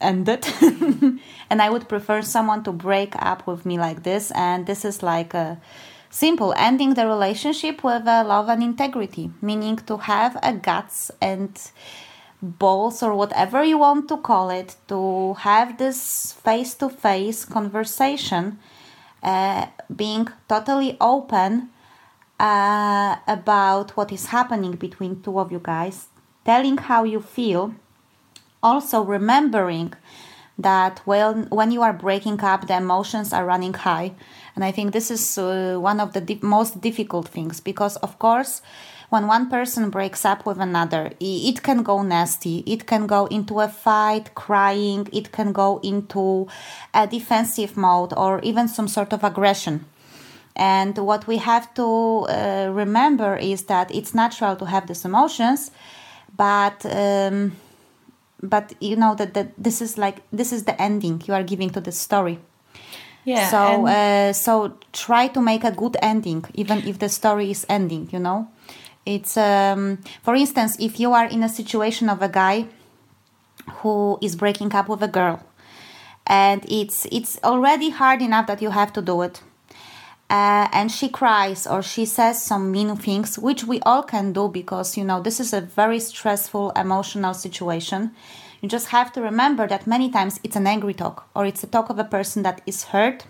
ended. 0.00 0.46
And 1.48 1.62
i 1.62 1.70
would 1.70 1.88
prefer 1.88 2.22
someone 2.22 2.64
to 2.64 2.72
break 2.72 3.14
up 3.16 3.46
with 3.46 3.64
me 3.64 3.78
like 3.78 4.02
this. 4.02 4.30
And 4.32 4.66
this 4.66 4.84
is 4.84 5.02
like 5.02 5.32
a 5.32 5.60
simple 6.10 6.52
ending 6.56 6.94
the 6.94 7.06
relationship 7.06 7.84
with 7.84 8.06
a 8.06 8.24
love 8.24 8.48
and 8.48 8.62
integrity. 8.62 9.30
Meaning 9.40 9.76
to 9.86 9.96
have 9.96 10.36
a 10.42 10.52
guts 10.52 11.10
and 11.20 11.50
balls 12.42 13.02
or 13.02 13.14
whatever 13.14 13.64
you 13.64 13.78
want 13.78 14.08
to 14.08 14.16
call 14.16 14.50
it 14.50 14.76
to 14.88 15.34
have 15.34 15.78
this 15.78 16.32
face 16.32 16.74
to 16.74 16.88
face 16.88 17.44
conversation 17.44 18.58
uh, 19.22 19.66
being 19.94 20.28
totally 20.48 20.96
open 21.00 21.70
uh, 22.38 23.16
about 23.26 23.96
what 23.96 24.12
is 24.12 24.26
happening 24.26 24.72
between 24.72 25.22
two 25.22 25.38
of 25.38 25.50
you 25.50 25.60
guys 25.62 26.08
telling 26.44 26.76
how 26.76 27.04
you 27.04 27.20
feel 27.20 27.74
also 28.62 29.02
remembering 29.02 29.92
that 30.58 31.00
when 31.04 31.46
when 31.50 31.70
you 31.70 31.82
are 31.82 31.92
breaking 31.92 32.40
up 32.42 32.66
the 32.66 32.76
emotions 32.76 33.32
are 33.32 33.44
running 33.44 33.74
high. 33.74 34.14
And 34.54 34.64
i 34.64 34.72
think 34.72 34.92
this 34.92 35.10
is 35.10 35.36
uh, 35.38 35.76
one 35.78 36.00
of 36.00 36.12
the 36.14 36.20
di- 36.20 36.40
most 36.42 36.80
difficult 36.80 37.28
things 37.28 37.60
because 37.60 37.96
of 37.96 38.18
course 38.18 38.62
when 39.08 39.26
one 39.26 39.48
person 39.48 39.90
breaks 39.90 40.24
up 40.24 40.44
with 40.46 40.58
another, 40.58 41.12
it 41.20 41.62
can 41.62 41.82
go 41.82 42.02
nasty. 42.02 42.58
It 42.66 42.86
can 42.86 43.06
go 43.06 43.26
into 43.26 43.60
a 43.60 43.68
fight, 43.68 44.34
crying. 44.34 45.08
It 45.12 45.32
can 45.32 45.52
go 45.52 45.80
into 45.82 46.48
a 46.92 47.06
defensive 47.06 47.76
mode 47.76 48.12
or 48.16 48.40
even 48.40 48.68
some 48.68 48.88
sort 48.88 49.12
of 49.12 49.22
aggression. 49.22 49.84
And 50.56 50.96
what 50.96 51.26
we 51.26 51.36
have 51.36 51.72
to 51.74 51.84
uh, 51.84 52.70
remember 52.72 53.36
is 53.36 53.64
that 53.64 53.94
it's 53.94 54.14
natural 54.14 54.56
to 54.56 54.64
have 54.64 54.86
these 54.86 55.04
emotions, 55.04 55.70
but 56.34 56.84
um, 56.86 57.52
but 58.42 58.72
you 58.80 58.96
know 58.96 59.14
that, 59.14 59.34
that 59.34 59.52
this 59.58 59.82
is 59.82 59.98
like 59.98 60.22
this 60.32 60.52
is 60.52 60.64
the 60.64 60.80
ending 60.80 61.22
you 61.26 61.34
are 61.34 61.42
giving 61.42 61.68
to 61.70 61.80
the 61.80 61.92
story. 61.92 62.38
Yeah. 63.24 63.50
So 63.50 63.86
uh, 63.86 64.32
so 64.32 64.78
try 64.94 65.28
to 65.28 65.42
make 65.42 65.62
a 65.62 65.72
good 65.72 65.98
ending, 66.00 66.44
even 66.54 66.78
if 66.86 66.98
the 67.00 67.10
story 67.10 67.50
is 67.50 67.66
ending. 67.68 68.08
You 68.10 68.20
know, 68.20 68.48
it's 69.06 69.36
um, 69.36 69.98
for 70.22 70.34
instance, 70.34 70.76
if 70.78 71.00
you 71.00 71.12
are 71.12 71.26
in 71.26 71.42
a 71.42 71.48
situation 71.48 72.08
of 72.10 72.20
a 72.20 72.28
guy 72.28 72.66
who 73.80 74.18
is 74.20 74.36
breaking 74.36 74.74
up 74.74 74.88
with 74.88 75.02
a 75.02 75.08
girl, 75.08 75.42
and 76.26 76.64
it's 76.68 77.06
it's 77.10 77.38
already 77.42 77.90
hard 77.90 78.20
enough 78.20 78.46
that 78.48 78.60
you 78.60 78.70
have 78.70 78.92
to 78.92 79.00
do 79.00 79.22
it 79.22 79.40
uh, 80.28 80.66
and 80.72 80.90
she 80.90 81.08
cries 81.08 81.66
or 81.66 81.82
she 81.82 82.04
says 82.04 82.42
some 82.42 82.72
mean 82.72 82.96
things, 82.96 83.38
which 83.38 83.64
we 83.64 83.80
all 83.82 84.02
can 84.02 84.32
do 84.32 84.48
because 84.48 84.96
you 84.96 85.04
know 85.04 85.20
this 85.20 85.38
is 85.38 85.52
a 85.52 85.60
very 85.60 86.00
stressful 86.00 86.70
emotional 86.72 87.32
situation. 87.32 88.10
You 88.60 88.68
just 88.68 88.88
have 88.88 89.12
to 89.12 89.22
remember 89.22 89.68
that 89.68 89.86
many 89.86 90.10
times 90.10 90.40
it's 90.42 90.56
an 90.56 90.66
angry 90.66 90.94
talk 90.94 91.28
or 91.34 91.46
it's 91.46 91.62
a 91.62 91.68
talk 91.68 91.90
of 91.90 91.98
a 91.98 92.04
person 92.04 92.42
that 92.42 92.60
is 92.66 92.84
hurt, 92.84 93.26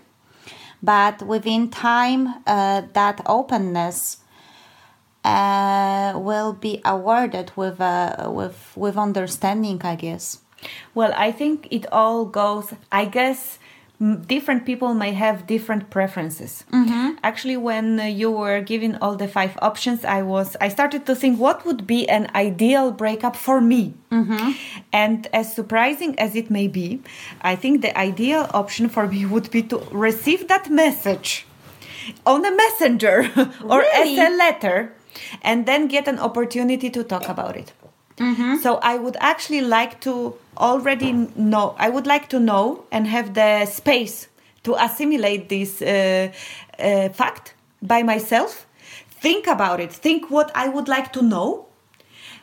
but 0.81 1.21
within 1.21 1.69
time, 1.69 2.29
uh, 2.47 2.83
that 2.93 3.21
openness 3.27 4.17
uh, 5.27 6.17
will 6.19 6.53
be 6.53 6.81
awarded 6.85 7.51
with 7.55 7.79
uh, 7.81 8.29
with 8.31 8.73
with 8.75 8.97
understanding, 8.97 9.81
I 9.83 9.95
guess. 9.95 10.39
Well, 10.95 11.13
I 11.15 11.31
think 11.31 11.67
it 11.69 11.85
all 11.91 12.25
goes. 12.25 12.73
I 12.91 13.05
guess 13.05 13.59
different 14.27 14.63
people 14.63 14.93
may 14.93 15.11
have 15.11 15.47
different 15.47 15.89
preferences 15.89 16.63
mm-hmm. 16.71 17.15
actually 17.23 17.57
when 17.57 17.99
uh, 17.99 18.03
you 18.03 18.29
were 18.29 18.61
giving 18.61 18.95
all 18.97 19.15
the 19.15 19.27
five 19.27 19.57
options 19.59 20.05
i 20.05 20.21
was 20.21 20.55
i 20.61 20.69
started 20.69 21.03
to 21.03 21.15
think 21.15 21.39
what 21.39 21.65
would 21.65 21.87
be 21.87 22.07
an 22.07 22.29
ideal 22.35 22.91
breakup 22.91 23.35
for 23.35 23.59
me 23.59 23.95
mm-hmm. 24.11 24.51
and 24.93 25.25
as 25.33 25.51
surprising 25.51 26.17
as 26.19 26.35
it 26.35 26.51
may 26.51 26.67
be 26.67 27.01
i 27.41 27.55
think 27.55 27.81
the 27.81 27.97
ideal 27.97 28.47
option 28.53 28.87
for 28.87 29.07
me 29.07 29.25
would 29.33 29.49
be 29.49 29.63
to 29.63 29.79
receive 29.91 30.47
that 30.47 30.69
message 30.69 31.47
on 32.23 32.45
a 32.45 32.55
messenger 32.55 33.31
or 33.63 33.79
really? 33.79 34.19
as 34.19 34.31
a 34.31 34.37
letter 34.37 34.93
and 35.41 35.65
then 35.65 35.87
get 35.87 36.07
an 36.07 36.19
opportunity 36.19 36.89
to 36.89 37.03
talk 37.03 37.27
about 37.29 37.55
it 37.55 37.73
mm-hmm. 38.17 38.55
so 38.57 38.75
i 38.77 38.97
would 38.97 39.17
actually 39.19 39.61
like 39.61 39.99
to 39.99 40.33
already 40.57 41.11
know 41.35 41.75
i 41.77 41.89
would 41.89 42.07
like 42.07 42.29
to 42.29 42.39
know 42.39 42.83
and 42.91 43.07
have 43.07 43.33
the 43.33 43.65
space 43.65 44.27
to 44.63 44.75
assimilate 44.75 45.49
this 45.49 45.81
uh, 45.81 46.31
uh, 46.79 47.09
fact 47.09 47.53
by 47.81 48.03
myself 48.03 48.65
think 49.09 49.47
about 49.47 49.79
it 49.79 49.91
think 49.91 50.29
what 50.29 50.51
i 50.55 50.67
would 50.67 50.87
like 50.87 51.13
to 51.13 51.21
know 51.21 51.67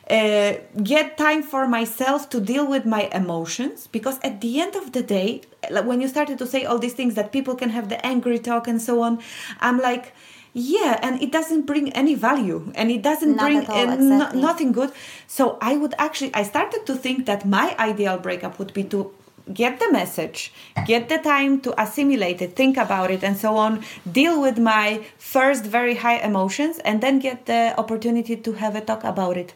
uh, 0.09 0.53
get 0.83 1.17
time 1.17 1.41
for 1.41 1.67
myself 1.67 2.29
to 2.29 2.39
deal 2.39 2.67
with 2.67 2.85
my 2.85 3.09
emotions 3.11 3.87
because 3.87 4.19
at 4.23 4.39
the 4.39 4.61
end 4.61 4.75
of 4.75 4.91
the 4.91 5.01
day 5.01 5.41
when 5.83 5.99
you 5.99 6.07
started 6.07 6.37
to 6.37 6.45
say 6.45 6.63
all 6.63 6.77
these 6.77 6.93
things 6.93 7.15
that 7.15 7.31
people 7.31 7.55
can 7.55 7.69
have 7.71 7.89
the 7.89 8.05
angry 8.05 8.37
talk 8.37 8.67
and 8.67 8.79
so 8.79 9.01
on 9.01 9.19
i'm 9.61 9.79
like 9.79 10.13
yeah 10.55 10.97
and 11.03 11.21
it 11.21 11.31
doesn't 11.31 11.65
bring 11.65 11.91
any 11.93 12.15
value 12.15 12.71
and 12.75 12.89
it 12.89 13.01
doesn't 13.01 13.35
Not 13.35 13.45
bring 13.45 13.65
all, 13.67 13.89
uh, 13.89 13.93
exactly. 13.93 14.39
no- 14.41 14.47
nothing 14.47 14.71
good. 14.71 14.91
So 15.27 15.57
i 15.61 15.75
would 15.75 15.93
actually 15.97 16.31
i 16.33 16.43
started 16.43 16.81
to 16.85 16.95
think 16.95 17.25
that 17.25 17.45
my 17.45 17.75
ideal 17.89 18.17
breakup 18.17 18.57
would 18.59 18.73
be 18.73 18.83
to 18.85 19.11
get 19.53 19.79
the 19.79 19.91
message 19.91 20.51
get 20.87 21.07
the 21.07 21.19
time 21.19 21.59
to 21.65 21.69
assimilate 21.79 22.41
it 22.41 22.55
think 22.55 22.77
about 22.77 23.11
it 23.11 23.21
and 23.23 23.37
so 23.37 23.57
on 23.57 23.83
deal 24.11 24.41
with 24.41 24.57
my 24.57 24.87
first 25.19 25.63
very 25.65 25.95
high 25.95 26.17
emotions 26.29 26.79
and 26.87 27.01
then 27.03 27.19
get 27.19 27.45
the 27.45 27.61
opportunity 27.77 28.35
to 28.35 28.53
have 28.53 28.75
a 28.75 28.81
talk 28.81 29.03
about 29.03 29.37
it. 29.37 29.53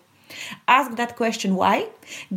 Ask 0.67 0.95
that 0.97 1.15
question 1.15 1.55
why? 1.55 1.87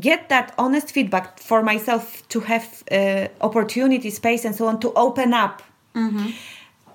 Get 0.08 0.28
that 0.30 0.54
honest 0.56 0.88
feedback 0.92 1.38
for 1.38 1.62
myself 1.62 2.26
to 2.28 2.40
have 2.40 2.82
uh, 2.90 3.28
opportunity 3.42 4.08
space 4.10 4.46
and 4.46 4.54
so 4.54 4.66
on 4.66 4.80
to 4.80 4.92
open 4.94 5.34
up 5.34 5.62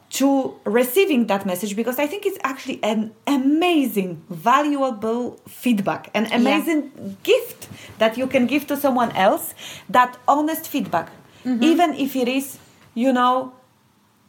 to 0.10 0.58
receiving 0.63 1.28
that 1.28 1.46
message 1.46 1.76
because 1.76 2.00
I 2.00 2.08
think 2.08 2.26
it's 2.26 2.38
actually 2.43 2.82
an 2.84 3.13
amazing, 3.26 4.24
valuable 4.30 5.39
feedback, 5.48 6.10
an 6.13 6.32
amazing 6.32 7.17
gift 7.24 7.67
that 7.98 8.17
you 8.17 8.28
can 8.28 8.48
give 8.48 8.67
to 8.67 8.78
someone 8.78 9.12
else. 9.12 9.54
That 9.89 10.17
honest 10.28 10.67
feedback, 10.67 11.10
mm-hmm. 11.43 11.62
even 11.63 11.93
if 11.96 12.15
it 12.15 12.28
is, 12.28 12.58
you 12.93 13.12
know, 13.12 13.54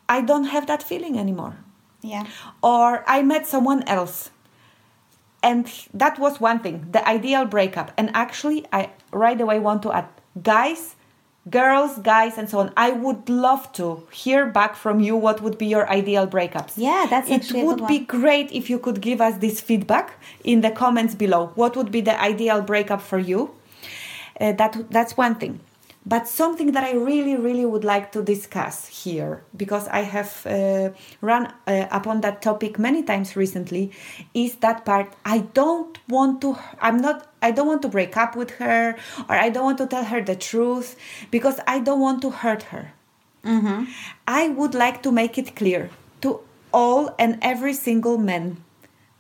I 0.08 0.20
don't 0.20 0.44
have 0.44 0.66
that 0.66 0.82
feeling 0.82 1.18
anymore, 1.18 1.56
Yeah. 2.02 2.24
or 2.62 3.04
I 3.06 3.22
met 3.22 3.46
someone 3.46 3.82
else. 3.84 4.30
And 5.42 5.70
that 5.94 6.18
was 6.18 6.40
one 6.40 6.58
thing, 6.58 6.88
the 6.90 7.06
ideal 7.06 7.44
breakup. 7.44 7.92
And 7.96 8.10
actually, 8.14 8.66
I 8.72 8.90
right 9.12 9.40
away 9.40 9.60
want 9.60 9.82
to 9.82 9.92
add 9.92 10.08
guys, 10.42 10.96
girls, 11.50 11.98
guys, 11.98 12.36
and 12.38 12.48
so 12.48 12.58
on. 12.58 12.72
I 12.76 12.90
would 12.90 13.28
love 13.28 13.72
to 13.74 14.06
hear 14.10 14.46
back 14.46 14.76
from 14.76 15.00
you 15.00 15.16
what 15.16 15.40
would 15.42 15.58
be 15.58 15.66
your 15.66 15.88
ideal 15.90 16.26
breakups. 16.26 16.72
Yeah, 16.76 17.06
that's 17.08 17.28
it 17.30 17.52
would 17.64 17.86
be 17.86 18.00
great 18.00 18.52
if 18.52 18.68
you 18.68 18.78
could 18.78 19.00
give 19.00 19.20
us 19.20 19.38
this 19.38 19.60
feedback 19.60 20.14
in 20.44 20.60
the 20.60 20.70
comments 20.70 21.14
below. 21.14 21.52
What 21.54 21.76
would 21.76 21.90
be 21.90 22.00
the 22.00 22.20
ideal 22.20 22.62
breakup 22.62 23.00
for 23.00 23.18
you? 23.18 23.50
Uh, 24.40 24.52
that 24.52 24.90
that's 24.90 25.16
one 25.16 25.34
thing. 25.34 25.60
But 26.08 26.26
something 26.26 26.72
that 26.72 26.84
I 26.84 26.92
really, 27.10 27.36
really 27.36 27.66
would 27.66 27.84
like 27.84 28.12
to 28.12 28.22
discuss 28.22 28.86
here, 29.04 29.42
because 29.54 29.86
I 29.88 30.00
have 30.16 30.30
uh, 30.46 30.88
run 31.20 31.52
uh, 31.66 31.86
upon 31.90 32.22
that 32.22 32.40
topic 32.40 32.78
many 32.78 33.02
times 33.02 33.36
recently, 33.36 33.92
is 34.32 34.56
that 34.64 34.84
part. 34.86 35.08
I 35.24 35.38
don't 35.60 35.98
want 36.08 36.40
to. 36.40 36.56
I'm 36.80 36.98
not. 37.06 37.16
I 37.42 37.50
don't 37.50 37.66
want 37.66 37.82
to 37.82 37.88
break 37.88 38.16
up 38.16 38.32
with 38.36 38.50
her, 38.62 38.96
or 39.28 39.34
I 39.46 39.50
don't 39.50 39.64
want 39.64 39.78
to 39.78 39.86
tell 39.86 40.04
her 40.04 40.20
the 40.22 40.36
truth, 40.50 40.96
because 41.30 41.60
I 41.66 41.76
don't 41.80 42.00
want 42.00 42.22
to 42.22 42.30
hurt 42.30 42.62
her. 42.72 42.84
I 44.26 44.48
would 44.48 44.74
like 44.74 45.02
to 45.02 45.10
make 45.12 45.38
it 45.38 45.56
clear 45.56 45.90
to 46.20 46.40
all 46.72 47.14
and 47.18 47.38
every 47.42 47.74
single 47.74 48.18
man 48.18 48.62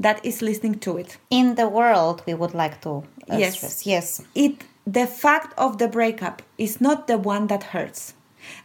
that 0.00 0.24
is 0.24 0.42
listening 0.42 0.78
to 0.80 0.96
it. 0.98 1.18
In 1.30 1.54
the 1.54 1.68
world, 1.68 2.22
we 2.26 2.34
would 2.34 2.54
like 2.54 2.80
to 2.82 2.90
uh, 3.30 3.36
Yes. 3.38 3.56
stress. 3.56 3.86
Yes. 3.86 4.22
It 4.34 4.64
the 4.92 5.06
fact 5.06 5.52
of 5.58 5.76
the 5.78 5.88
breakup 5.88 6.40
is 6.56 6.80
not 6.80 7.06
the 7.06 7.18
one 7.18 7.46
that 7.48 7.62
hurts. 7.74 8.14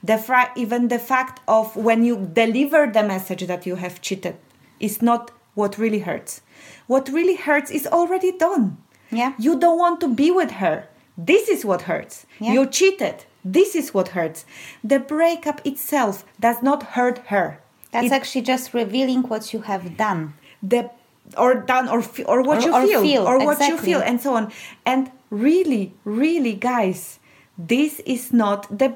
The 0.03 0.17
fra- 0.17 0.51
even 0.55 0.88
the 0.88 0.99
fact 0.99 1.41
of 1.47 1.75
when 1.75 2.03
you 2.03 2.15
deliver 2.33 2.88
the 2.88 3.03
message 3.03 3.45
that 3.47 3.65
you 3.65 3.75
have 3.75 4.01
cheated 4.01 4.36
is 4.79 5.01
not 5.01 5.31
what 5.55 5.77
really 5.77 5.99
hurts. 5.99 6.41
What 6.88 7.09
really 7.09 7.36
hurts 7.36 7.69
is 7.71 7.86
already 7.88 8.31
done. 8.31 8.77
Yeah. 9.12 9.33
You 9.38 9.59
don't 9.59 9.77
want 9.77 9.99
to 10.01 10.07
be 10.07 10.31
with 10.31 10.51
her. 10.63 10.88
This 11.17 11.49
is 11.49 11.65
what 11.65 11.83
hurts. 11.83 12.25
Yeah. 12.39 12.53
You 12.53 12.67
cheated. 12.67 13.25
This 13.43 13.75
is 13.75 13.93
what 13.93 14.09
hurts. 14.09 14.45
The 14.83 14.99
breakup 14.99 15.59
itself 15.65 16.23
does 16.39 16.59
not 16.63 16.83
hurt 16.95 17.17
her. 17.27 17.59
That's 17.91 18.07
It- 18.07 18.12
actually 18.13 18.41
just 18.43 18.73
revealing 18.73 19.23
what 19.23 19.53
you 19.53 19.62
have 19.62 19.97
done. 19.97 20.33
the 20.65 20.89
or 21.38 21.56
done 21.56 21.88
or 21.89 22.04
or 22.26 22.41
what 22.41 22.58
Or- 22.60 22.65
you 22.65 22.74
or 22.74 22.82
feel, 22.88 23.02
feel, 23.02 23.28
or 23.28 23.38
what 23.46 23.60
you 23.60 23.78
feel 23.78 24.02
and 24.02 24.19
so 24.22 24.36
on 24.36 24.52
and 24.86 25.12
really 25.30 25.93
really 26.06 26.54
guys 26.54 27.19
this 27.58 28.00
is 28.06 28.32
not 28.34 28.67
the 28.80 28.93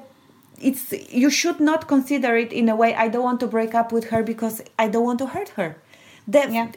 it's 0.59 0.91
you 1.23 1.29
should 1.29 1.59
not 1.59 1.87
consider 1.87 2.35
it 2.35 2.51
in 2.51 2.69
a 2.69 2.75
way 2.75 2.95
i 2.95 3.07
don't 3.07 3.23
want 3.23 3.39
to 3.39 3.47
break 3.47 3.73
up 3.75 3.91
with 3.91 4.05
her 4.09 4.23
because 4.23 4.61
i 4.79 4.87
don't 4.87 5.03
want 5.05 5.19
to 5.19 5.27
hurt 5.27 5.49
her 5.49 5.77
the, 6.27 6.39
Yeah. 6.51 6.67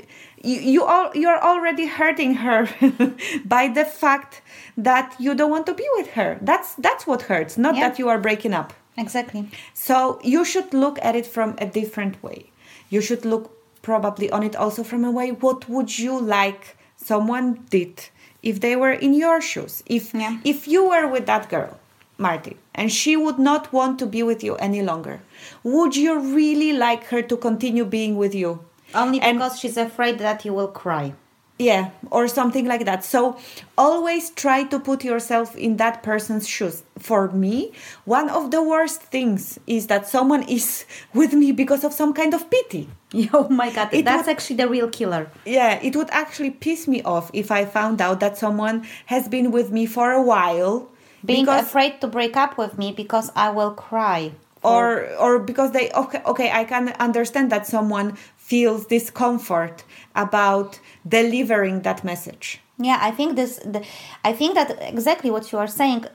you, 0.44 0.60
you 0.74 0.84
all 0.84 1.10
you're 1.14 1.42
already 1.42 1.86
hurting 1.86 2.34
her 2.34 2.68
by 3.44 3.68
the 3.68 3.84
fact 3.84 4.42
that 4.76 5.14
you 5.18 5.34
don't 5.34 5.50
want 5.50 5.66
to 5.66 5.74
be 5.74 5.86
with 5.96 6.08
her 6.12 6.38
that's 6.42 6.74
that's 6.74 7.06
what 7.06 7.22
hurts 7.22 7.56
not 7.58 7.74
Yeah. 7.74 7.88
that 7.88 7.98
you 7.98 8.08
are 8.08 8.18
breaking 8.18 8.54
up 8.54 8.72
Exactly. 8.96 9.48
so 9.72 10.20
you 10.22 10.44
should 10.44 10.74
look 10.74 10.98
at 11.02 11.14
it 11.16 11.24
from 11.26 11.54
a 11.58 11.64
different 11.64 12.22
way. 12.22 12.50
You 12.90 13.00
should 13.00 13.24
look 13.24 13.44
probably 13.82 14.30
on 14.30 14.42
it 14.42 14.56
also 14.56 14.82
from 14.82 15.04
a 15.04 15.10
way 15.10 15.30
what 15.32 15.68
would 15.68 15.98
you 15.98 16.18
like 16.20 16.76
someone 16.96 17.64
did 17.70 18.08
if 18.42 18.60
they 18.60 18.76
were 18.76 18.92
in 18.92 19.14
your 19.14 19.40
shoes? 19.40 19.82
If 19.86 20.14
Yeah. 20.14 20.38
if 20.44 20.66
you 20.68 20.88
were 20.88 21.06
with 21.06 21.26
that 21.26 21.48
girl, 21.48 21.78
Marty, 22.18 22.56
and 22.74 22.90
she 22.92 23.16
would 23.16 23.38
not 23.38 23.72
want 23.72 23.98
to 23.98 24.06
be 24.06 24.22
with 24.22 24.42
you 24.44 24.54
any 24.56 24.82
longer, 24.82 25.20
would 25.62 25.96
you 25.96 26.18
really 26.18 26.72
like 26.72 27.04
her 27.06 27.22
to 27.22 27.36
continue 27.36 27.84
being 27.84 28.16
with 28.16 28.34
you? 28.34 28.60
Only 28.94 29.20
And- 29.20 29.38
because 29.38 29.58
she's 29.58 29.76
afraid 29.76 30.18
that 30.18 30.44
you 30.44 30.52
will 30.52 30.68
cry. 30.68 31.14
Yeah 31.60 31.90
or 32.10 32.26
something 32.26 32.64
like 32.72 32.84
that. 32.88 33.04
So 33.04 33.36
always 33.76 34.30
try 34.30 34.64
to 34.72 34.78
put 34.80 35.04
yourself 35.04 35.54
in 35.56 35.76
that 35.76 36.02
person's 36.02 36.48
shoes. 36.48 36.82
For 36.98 37.28
me 37.30 37.72
one 38.06 38.28
of 38.38 38.50
the 38.50 38.62
worst 38.62 39.02
things 39.14 39.58
is 39.66 39.86
that 39.92 40.08
someone 40.08 40.42
is 40.48 40.84
with 41.20 41.32
me 41.42 41.52
because 41.52 41.84
of 41.84 41.92
some 41.92 42.12
kind 42.20 42.32
of 42.34 42.42
pity. 42.50 42.88
Oh 43.36 43.48
my 43.50 43.68
god 43.76 43.88
It 43.92 44.04
that's 44.04 44.26
would- 44.26 44.32
actually 44.34 44.56
the 44.62 44.68
real 44.68 44.88
killer. 44.88 45.28
Yeah 45.44 45.78
it 45.82 45.92
would 45.96 46.10
actually 46.22 46.50
piss 46.64 46.86
me 46.88 47.02
off 47.02 47.26
if 47.42 47.50
i 47.50 47.64
found 47.78 48.00
out 48.00 48.20
that 48.24 48.38
someone 48.38 48.76
has 49.12 49.28
been 49.28 49.50
with 49.50 49.68
me 49.76 49.84
for 49.96 50.06
a 50.12 50.22
while 50.32 50.88
being 51.24 51.44
because 51.44 51.66
afraid 51.66 52.00
to 52.00 52.06
break 52.08 52.34
up 52.44 52.52
with 52.62 52.72
me 52.80 52.88
because 53.02 53.28
i 53.36 53.48
will 53.58 53.74
cry 53.88 54.20
or 54.62 55.08
or 55.16 55.38
because 55.38 55.72
they 55.72 55.90
okay 55.92 56.20
okay 56.26 56.50
i 56.50 56.64
can 56.64 56.88
understand 56.98 57.50
that 57.50 57.66
someone 57.66 58.14
feels 58.36 58.86
discomfort 58.86 59.84
about 60.14 60.80
delivering 61.08 61.82
that 61.82 62.04
message 62.04 62.60
Yeah, 62.80 62.98
I 63.00 63.10
think 63.10 63.36
this. 63.36 63.56
The, 63.58 63.84
I 64.24 64.32
think 64.32 64.54
that 64.54 64.78
exactly 64.80 65.30
what 65.30 65.52
you 65.52 65.58
are 65.58 65.68
saying. 65.68 66.06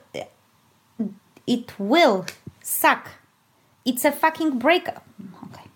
It 1.46 1.78
will 1.78 2.26
suck. 2.60 3.08
It's 3.84 4.04
a 4.04 4.10
fucking 4.10 4.58
breakup. 4.58 5.06
Okay, 5.44 5.68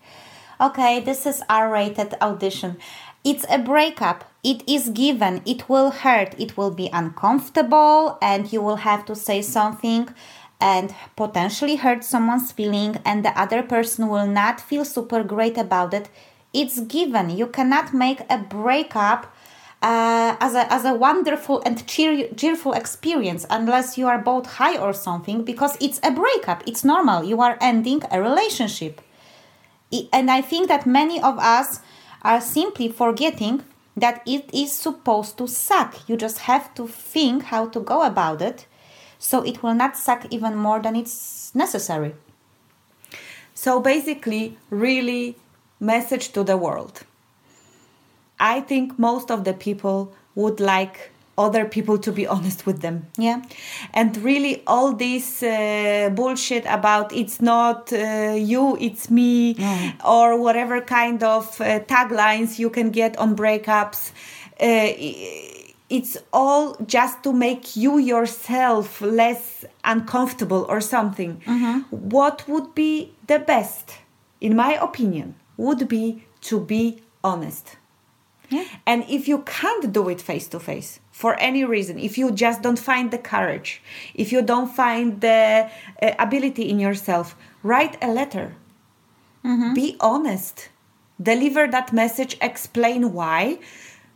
okay. 0.59 0.99
This 0.99 1.25
is 1.25 1.41
R-rated 1.49 2.15
audition. 2.21 2.77
It's 3.23 3.45
a 3.49 3.57
breakup. 3.57 4.25
It 4.43 4.67
is 4.67 4.89
given. 4.89 5.41
It 5.45 5.69
will 5.69 5.91
hurt. 5.91 6.35
It 6.37 6.57
will 6.57 6.71
be 6.71 6.89
uncomfortable, 6.91 8.17
and 8.21 8.51
you 8.51 8.61
will 8.61 8.77
have 8.77 9.05
to 9.05 9.15
say 9.15 9.41
something 9.41 10.09
and 10.61 10.93
potentially 11.15 11.75
hurt 11.75 12.03
someone's 12.03 12.51
feeling, 12.51 12.99
and 13.03 13.25
the 13.25 13.37
other 13.37 13.63
person 13.63 14.07
will 14.07 14.27
not 14.27 14.61
feel 14.61 14.85
super 14.85 15.23
great 15.23 15.57
about 15.57 15.93
it. 15.93 16.09
It's 16.53 16.79
given. 16.81 17.29
You 17.31 17.47
cannot 17.47 17.93
make 17.93 18.21
a 18.29 18.37
breakup 18.37 19.33
uh, 19.81 20.35
as 20.39 20.53
a 20.53 20.71
as 20.71 20.85
a 20.85 20.93
wonderful 20.93 21.61
and 21.65 21.85
cheer, 21.87 22.29
cheerful 22.35 22.73
experience 22.73 23.45
unless 23.49 23.97
you 23.97 24.07
are 24.07 24.19
both 24.19 24.45
high 24.45 24.77
or 24.77 24.93
something 24.93 25.43
because 25.43 25.75
it's 25.81 25.99
a 26.03 26.11
breakup. 26.11 26.63
It's 26.67 26.83
normal. 26.83 27.23
You 27.23 27.41
are 27.41 27.57
ending 27.59 28.03
a 28.11 28.21
relationship. 28.21 29.01
And 30.13 30.31
i 30.31 30.41
think 30.41 30.69
that 30.69 30.85
many 30.85 31.21
of 31.21 31.37
us 31.39 31.81
are 32.21 32.39
simply 32.39 32.87
forgetting 32.87 33.63
that 33.97 34.21
it 34.25 34.49
is 34.53 34.71
supposed 34.71 35.37
to 35.37 35.47
suck. 35.47 36.07
You 36.07 36.15
just 36.15 36.39
have 36.39 36.73
to 36.75 36.87
think 36.87 37.43
how 37.43 37.67
to 37.69 37.79
go 37.79 38.03
about 38.03 38.41
it 38.41 38.67
so 39.27 39.35
it 39.43 39.57
will 39.63 39.75
not 39.83 39.93
suck 39.95 40.21
even 40.35 40.53
more 40.55 40.79
than 40.85 40.95
it's 40.95 41.51
necessary 41.53 42.13
So 43.53 43.79
basically, 43.79 44.57
really, 44.71 45.35
message 45.79 46.25
to 46.33 46.43
the 46.43 46.57
world. 46.57 46.95
I 48.39 48.61
think 48.61 48.97
most 48.97 49.29
of 49.29 49.43
the 49.43 49.53
people 49.53 49.99
would 50.33 50.59
like 50.59 51.11
other 51.37 51.65
people 51.65 51.97
to 51.99 52.11
be 52.11 52.25
honest 52.35 52.65
with 52.65 52.81
them. 52.81 52.95
yeah 53.17 53.41
And 53.93 54.17
really, 54.17 54.63
all 54.65 54.93
this 54.93 55.43
uh, 55.43 56.09
bullshit 56.15 56.65
about 56.65 57.13
it's 57.13 57.39
not 57.39 57.93
uh, 57.93 58.33
you, 58.53 58.77
it's 58.79 59.09
me, 59.11 59.55
or 60.03 60.27
whatever 60.41 60.81
kind 60.81 61.21
of 61.21 61.45
uh, 61.61 61.65
taglines 61.81 62.57
you 62.57 62.69
can 62.71 62.89
get 62.89 63.15
on 63.17 63.35
breakups. 63.35 64.11
It's 65.97 66.15
all 66.31 66.75
just 66.87 67.21
to 67.23 67.33
make 67.33 67.75
you 67.75 67.97
yourself 67.97 69.01
less 69.01 69.65
uncomfortable 69.83 70.65
or 70.69 70.79
something. 70.95 71.41
What 71.89 72.47
would 72.47 72.73
be 72.73 72.91
the 73.27 73.39
best, 73.39 73.85
in 74.39 74.55
my 74.55 74.73
opinion, 74.87 75.35
would 75.57 75.87
be 75.87 76.23
to 76.49 76.59
be 76.59 77.03
honest. 77.23 77.65
Yeah. 78.49 78.65
And 78.85 79.05
if 79.07 79.27
you 79.27 79.39
can't 79.59 79.93
do 79.93 80.09
it 80.09 80.21
face 80.21 80.47
to 80.49 80.59
face 80.59 80.99
for 81.11 81.35
any 81.39 81.63
reason, 81.63 81.99
if 81.99 82.17
you 82.17 82.31
just 82.31 82.61
don't 82.61 82.79
find 82.79 83.11
the 83.11 83.17
courage, 83.17 83.81
if 84.13 84.31
you 84.33 84.41
don't 84.41 84.71
find 84.83 85.21
the 85.21 85.69
uh, 86.01 86.11
ability 86.19 86.69
in 86.69 86.77
yourself, 86.79 87.35
write 87.63 87.95
a 88.01 88.11
letter. 88.11 88.55
Be 89.73 89.95
honest. 89.99 90.69
Deliver 91.21 91.67
that 91.67 91.93
message, 91.93 92.37
explain 92.41 93.13
why, 93.13 93.59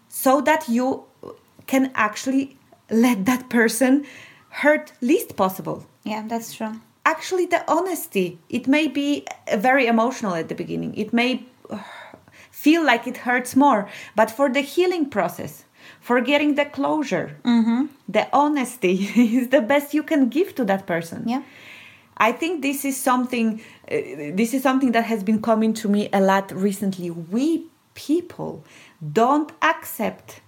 so 0.09 0.41
that 0.41 0.67
you 0.67 1.05
can 1.67 1.91
actually 1.95 2.57
let 2.89 3.25
that 3.25 3.49
person 3.49 4.05
hurt 4.49 4.93
least 5.01 5.35
possible. 5.35 5.85
Yeah 6.03 6.23
that's 6.27 6.53
true. 6.53 6.79
Actually 7.05 7.45
the 7.45 7.63
honesty 7.71 8.39
it 8.49 8.67
may 8.67 8.87
be 8.87 9.25
very 9.57 9.87
emotional 9.87 10.33
at 10.33 10.49
the 10.49 10.55
beginning. 10.55 10.95
It 10.95 11.13
may 11.13 11.45
feel 12.51 12.83
like 12.85 13.07
it 13.07 13.17
hurts 13.17 13.55
more. 13.55 13.87
But 14.15 14.31
for 14.31 14.49
the 14.49 14.61
healing 14.61 15.09
process 15.09 15.65
for 15.99 16.21
getting 16.21 16.55
the 16.55 16.65
closure 16.65 17.37
the 18.07 18.27
honesty 18.31 19.09
is 19.15 19.49
the 19.49 19.61
best 19.61 19.93
you 19.93 20.03
can 20.03 20.29
give 20.29 20.55
to 20.55 20.65
that 20.65 20.85
person. 20.85 21.27
Yeah. 21.27 21.43
I 22.17 22.31
think 22.31 22.61
this 22.61 22.85
is 22.85 22.95
something. 22.95 23.61
Uh, 23.91 23.97
this 24.33 24.53
is 24.53 24.63
something 24.63 24.93
that 24.93 25.05
has 25.05 25.23
been 25.23 25.41
coming 25.41 25.73
to 25.75 25.89
me 25.89 26.09
a 26.13 26.21
lot 26.21 26.51
recently. 26.51 27.09
We 27.11 27.65
people 27.93 28.63
don't 29.11 29.51
accept 29.61 30.41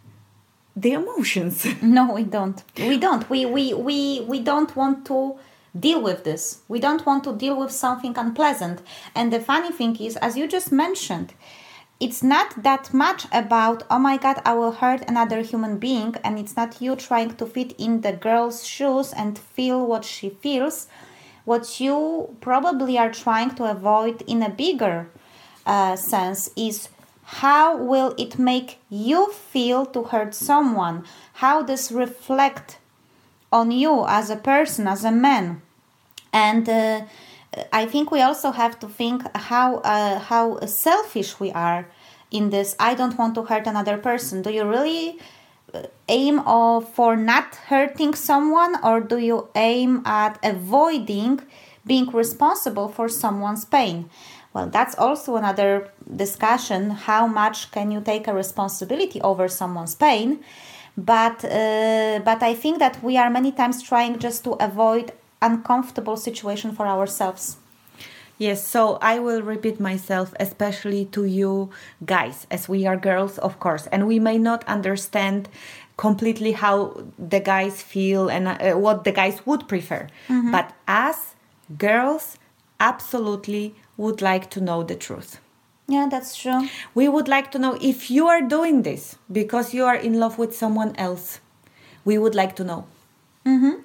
the 0.78 0.94
emotions. 0.94 1.66
No, 1.82 2.14
we 2.14 2.24
don't. 2.24 2.64
We 2.78 2.98
don't. 2.98 3.30
We 3.30 3.46
we 3.46 3.74
we 3.74 4.22
we 4.28 4.40
don't 4.40 4.76
want 4.76 5.06
to 5.08 5.38
deal 5.78 6.02
with 6.02 6.24
this. 6.24 6.62
We 6.68 6.80
don't 6.80 7.06
want 7.06 7.24
to 7.26 7.34
deal 7.34 7.56
with 7.60 7.72
something 7.72 8.18
unpleasant. 8.18 8.82
And 9.16 9.34
the 9.34 9.40
funny 9.40 9.72
thing 9.72 9.96
is, 9.98 10.16
as 10.18 10.38
you 10.38 10.48
just 10.48 10.72
mentioned, 10.72 11.34
it's 12.00 12.22
not 12.22 12.64
that 12.64 12.94
much 12.94 13.26
about 13.32 13.84
oh 13.90 14.00
my 14.00 14.18
god, 14.18 14.42
I 14.46 14.54
will 14.54 14.74
hurt 14.74 15.02
another 15.08 15.42
human 15.42 15.80
being, 15.80 16.16
and 16.24 16.38
it's 16.38 16.56
not 16.56 16.80
you 16.82 16.96
trying 16.96 17.36
to 17.36 17.46
fit 17.46 17.74
in 17.80 18.02
the 18.02 18.14
girl's 18.14 18.66
shoes 18.66 19.14
and 19.14 19.38
feel 19.38 19.86
what 19.86 20.06
she 20.06 20.30
feels. 20.30 20.88
What 21.46 21.80
you 21.80 22.36
probably 22.42 22.98
are 23.00 23.12
trying 23.12 23.56
to 23.56 23.64
avoid 23.64 24.22
in 24.28 24.44
a 24.44 24.50
bigger 24.50 25.10
uh, 25.66 25.96
sense 25.96 26.50
is 26.56 26.90
how 27.30 27.76
will 27.76 28.14
it 28.18 28.40
make 28.40 28.80
you 28.90 29.32
feel 29.32 29.86
to 29.88 30.04
hurt 30.04 30.34
someone? 30.34 31.04
How 31.34 31.62
does 31.62 31.92
reflect 31.92 32.78
on 33.52 33.72
you 33.72 34.06
as 34.08 34.30
a 34.30 34.38
person 34.38 34.88
as 34.88 35.04
a 35.04 35.12
man? 35.12 35.62
And 36.32 36.68
uh, 36.70 37.02
i 37.72 37.86
think 37.86 38.12
we 38.12 38.22
also 38.22 38.52
have 38.52 38.80
to 38.80 38.88
think 38.88 39.24
how 39.36 39.78
uh, 39.78 40.20
how 40.20 40.60
selfish 40.66 41.40
we 41.40 41.52
are 41.52 41.88
in 42.32 42.50
this 42.50 42.76
i 42.80 42.94
don't 42.94 43.18
want 43.18 43.36
to 43.36 43.44
hurt 43.44 43.68
another 43.68 43.98
person. 43.98 44.42
Do 44.42 44.52
you 44.52 44.66
really 44.66 45.20
uh, 45.74 45.84
aim 46.08 46.40
of, 46.40 46.88
for 46.94 47.16
not 47.16 47.56
hurting 47.68 48.14
someone 48.14 48.76
or 48.84 49.00
do 49.02 49.18
you 49.18 49.48
aim 49.56 50.02
at 50.06 50.40
avoiding 50.44 51.42
being 51.86 52.10
responsible 52.12 52.90
for 52.90 53.08
someone's 53.10 53.66
pain 53.66 54.10
well 54.58 54.70
that's 54.78 54.96
also 55.06 55.36
another 55.36 55.72
discussion 56.24 56.82
how 57.10 57.24
much 57.42 57.58
can 57.76 57.88
you 57.92 58.02
take 58.12 58.26
a 58.28 58.34
responsibility 58.34 59.20
over 59.22 59.48
someone's 59.48 59.96
pain? 59.96 60.30
But 61.14 61.38
uh, 61.46 62.20
but 62.30 62.40
i 62.52 62.54
think 62.62 62.76
that 62.80 62.96
we 63.08 63.14
are 63.22 63.30
many 63.40 63.52
times 63.62 63.78
trying 63.92 64.14
just 64.28 64.40
to 64.46 64.52
avoid 64.70 65.06
uncomfortable 65.50 66.18
situation 66.18 66.70
for 66.78 66.86
ourselves. 66.96 67.58
Yes, 68.40 68.60
so 68.76 68.82
I 69.02 69.16
will 69.26 69.42
repeat 69.42 69.80
myself, 69.80 70.28
especially 70.40 71.06
to 71.16 71.22
you 71.26 71.70
guys, 72.06 72.38
as 72.56 72.70
we 72.74 72.80
are 72.90 72.98
girls, 73.10 73.38
of 73.40 73.54
course, 73.60 73.88
and 73.92 74.08
we 74.12 74.20
may 74.20 74.38
not 74.38 74.62
understand 74.78 75.50
completely 75.98 76.52
how 76.64 76.76
the 77.34 77.40
guys 77.40 77.76
feel 77.94 78.30
and 78.30 78.48
uh, 78.48 78.58
what 78.86 79.04
the 79.04 79.12
guys 79.12 79.38
would 79.48 79.68
prefer. 79.68 80.08
But 80.52 80.68
as 80.88 81.36
girls, 81.78 82.38
absolutely 82.80 83.74
would 83.98 84.22
like 84.22 84.50
to 84.52 84.62
know 84.62 84.84
the 84.84 84.96
truth. 84.96 85.40
yeah 85.96 86.08
that's 86.14 86.36
true 86.42 86.62
We 87.00 87.06
would 87.16 87.28
like 87.36 87.48
to 87.52 87.60
know 87.60 87.74
if 87.82 88.10
you 88.16 88.28
are 88.34 88.42
doing 88.58 88.84
this 88.84 89.04
because 89.40 89.74
you 89.78 89.84
are 89.86 90.00
in 90.08 90.14
love 90.24 90.38
with 90.38 90.54
someone 90.56 90.94
else. 91.08 91.40
We 92.10 92.18
would 92.18 92.36
like 92.36 92.54
to 92.60 92.64
know. 92.64 92.82
Mm-hmm. 93.46 93.76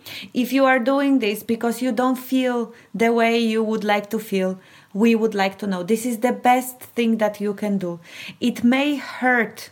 If 0.42 0.52
you 0.52 0.64
are 0.64 0.80
doing 0.92 1.20
this 1.20 1.42
because 1.44 1.76
you 1.84 1.92
don't 1.92 2.18
feel 2.32 2.72
the 3.02 3.10
way 3.12 3.38
you 3.38 3.62
would 3.70 3.84
like 3.84 4.06
to 4.10 4.18
feel, 4.18 4.58
we 4.92 5.14
would 5.14 5.34
like 5.42 5.56
to 5.58 5.66
know. 5.66 5.82
This 5.84 6.04
is 6.04 6.18
the 6.18 6.32
best 6.32 6.76
thing 6.96 7.18
that 7.18 7.40
you 7.40 7.54
can 7.54 7.78
do. 7.78 8.00
It 8.40 8.64
may 8.64 8.96
hurt 8.96 9.70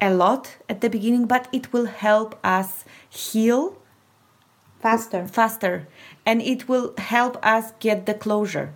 a 0.00 0.10
lot 0.22 0.42
at 0.68 0.80
the 0.80 0.88
beginning, 0.88 1.26
but 1.26 1.48
it 1.52 1.72
will 1.72 1.86
help 1.86 2.38
us 2.44 2.84
heal 3.08 3.76
faster 4.80 5.26
faster 5.28 5.86
and 6.26 6.42
it 6.42 6.68
will 6.68 6.92
help 6.98 7.34
us 7.42 7.72
get 7.80 8.06
the 8.06 8.14
closure. 8.14 8.68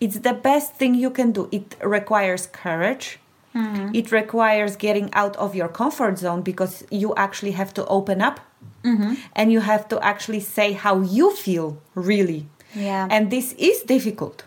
It's 0.00 0.18
the 0.20 0.32
best 0.32 0.74
thing 0.74 0.94
you 0.94 1.10
can 1.10 1.32
do. 1.32 1.48
It 1.52 1.76
requires 1.82 2.46
courage. 2.46 3.18
Mm-hmm. 3.54 3.94
It 3.94 4.12
requires 4.12 4.76
getting 4.76 5.12
out 5.14 5.36
of 5.36 5.54
your 5.54 5.68
comfort 5.68 6.18
zone 6.18 6.42
because 6.42 6.84
you 6.90 7.14
actually 7.16 7.52
have 7.52 7.72
to 7.74 7.86
open 7.86 8.20
up 8.20 8.40
mm-hmm. 8.84 9.14
and 9.34 9.50
you 9.50 9.60
have 9.60 9.88
to 9.88 10.04
actually 10.04 10.40
say 10.40 10.72
how 10.72 11.00
you 11.00 11.34
feel 11.34 11.78
really. 11.94 12.46
Yeah. 12.74 13.08
And 13.10 13.30
this 13.30 13.54
is 13.54 13.82
difficult. 13.82 14.44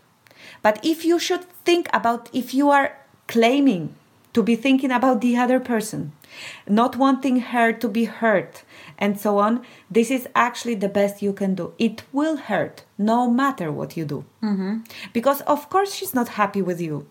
But 0.62 0.80
if 0.84 1.04
you 1.04 1.20
should 1.20 1.46
think 1.66 1.90
about 1.92 2.30
if 2.34 2.54
you 2.54 2.70
are 2.70 2.96
claiming 3.28 3.96
to 4.34 4.44
be 4.44 4.56
thinking 4.56 4.92
about 4.92 5.22
the 5.22 5.36
other 5.36 5.60
person, 5.60 6.14
not 6.68 6.96
wanting 6.96 7.40
her 7.40 7.74
to 7.74 7.88
be 7.90 8.06
hurt, 8.06 8.64
and 8.98 9.20
so 9.20 9.40
on, 9.40 9.66
this 9.90 10.12
is 10.12 10.28
actually 10.36 10.76
the 10.76 10.88
best 10.88 11.22
you 11.22 11.34
can 11.34 11.56
do. 11.56 11.74
It 11.80 12.04
will 12.14 12.38
hurt 12.38 12.84
no 13.02 13.30
matter 13.30 13.72
what 13.72 13.98
you 13.98 14.06
do. 14.06 14.26
Mm-hmm. 14.44 14.80
Because, 15.14 15.42
of 15.42 15.70
course, 15.70 15.94
she's 15.94 16.14
not 16.14 16.30
happy 16.30 16.62
with 16.62 16.80
you. 16.80 17.08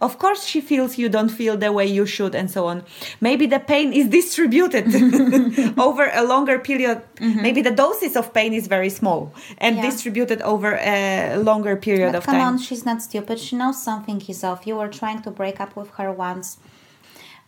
Of 0.00 0.18
course, 0.18 0.44
she 0.44 0.60
feels 0.60 0.98
you 0.98 1.08
don't 1.08 1.28
feel 1.28 1.56
the 1.56 1.70
way 1.72 1.86
you 1.86 2.06
should, 2.06 2.34
and 2.34 2.50
so 2.50 2.66
on. 2.66 2.84
Maybe 3.20 3.46
the 3.46 3.60
pain 3.60 3.92
is 3.92 4.08
distributed 4.08 4.86
over 5.78 6.10
a 6.12 6.24
longer 6.24 6.58
period. 6.58 7.02
Mm-hmm. 7.16 7.42
Maybe 7.42 7.62
the 7.62 7.70
doses 7.70 8.16
of 8.16 8.34
pain 8.34 8.52
is 8.52 8.66
very 8.66 8.90
small 8.90 9.32
and 9.58 9.76
yeah. 9.76 9.82
distributed 9.82 10.40
over 10.42 10.76
a 10.80 11.36
longer 11.36 11.76
period 11.76 12.12
but 12.12 12.18
of 12.18 12.24
come 12.24 12.34
time. 12.34 12.40
Come 12.42 12.54
on, 12.54 12.58
she's 12.58 12.84
not 12.84 13.02
stupid. 13.02 13.38
She 13.38 13.56
knows 13.56 13.82
something 13.82 14.20
is 14.28 14.42
off. 14.44 14.66
You 14.66 14.76
were 14.76 14.88
trying 14.88 15.22
to 15.22 15.30
break 15.30 15.60
up 15.60 15.76
with 15.76 15.90
her 15.98 16.10
once. 16.12 16.58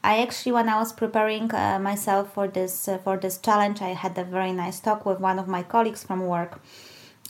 I 0.04 0.20
actually, 0.20 0.52
when 0.52 0.68
I 0.68 0.78
was 0.78 0.92
preparing 0.92 1.52
uh, 1.54 1.78
myself 1.78 2.35
for 2.35 2.46
this 2.46 2.88
uh, 2.88 2.98
for 2.98 3.16
this 3.16 3.38
challenge, 3.38 3.80
I 3.80 3.94
had 3.94 4.18
a 4.18 4.24
very 4.24 4.52
nice 4.52 4.78
talk 4.78 5.07
with 5.07 5.18
one 5.18 5.38
of 5.38 5.48
my 5.48 5.62
colleagues 5.62 6.04
from 6.04 6.20
work, 6.26 6.61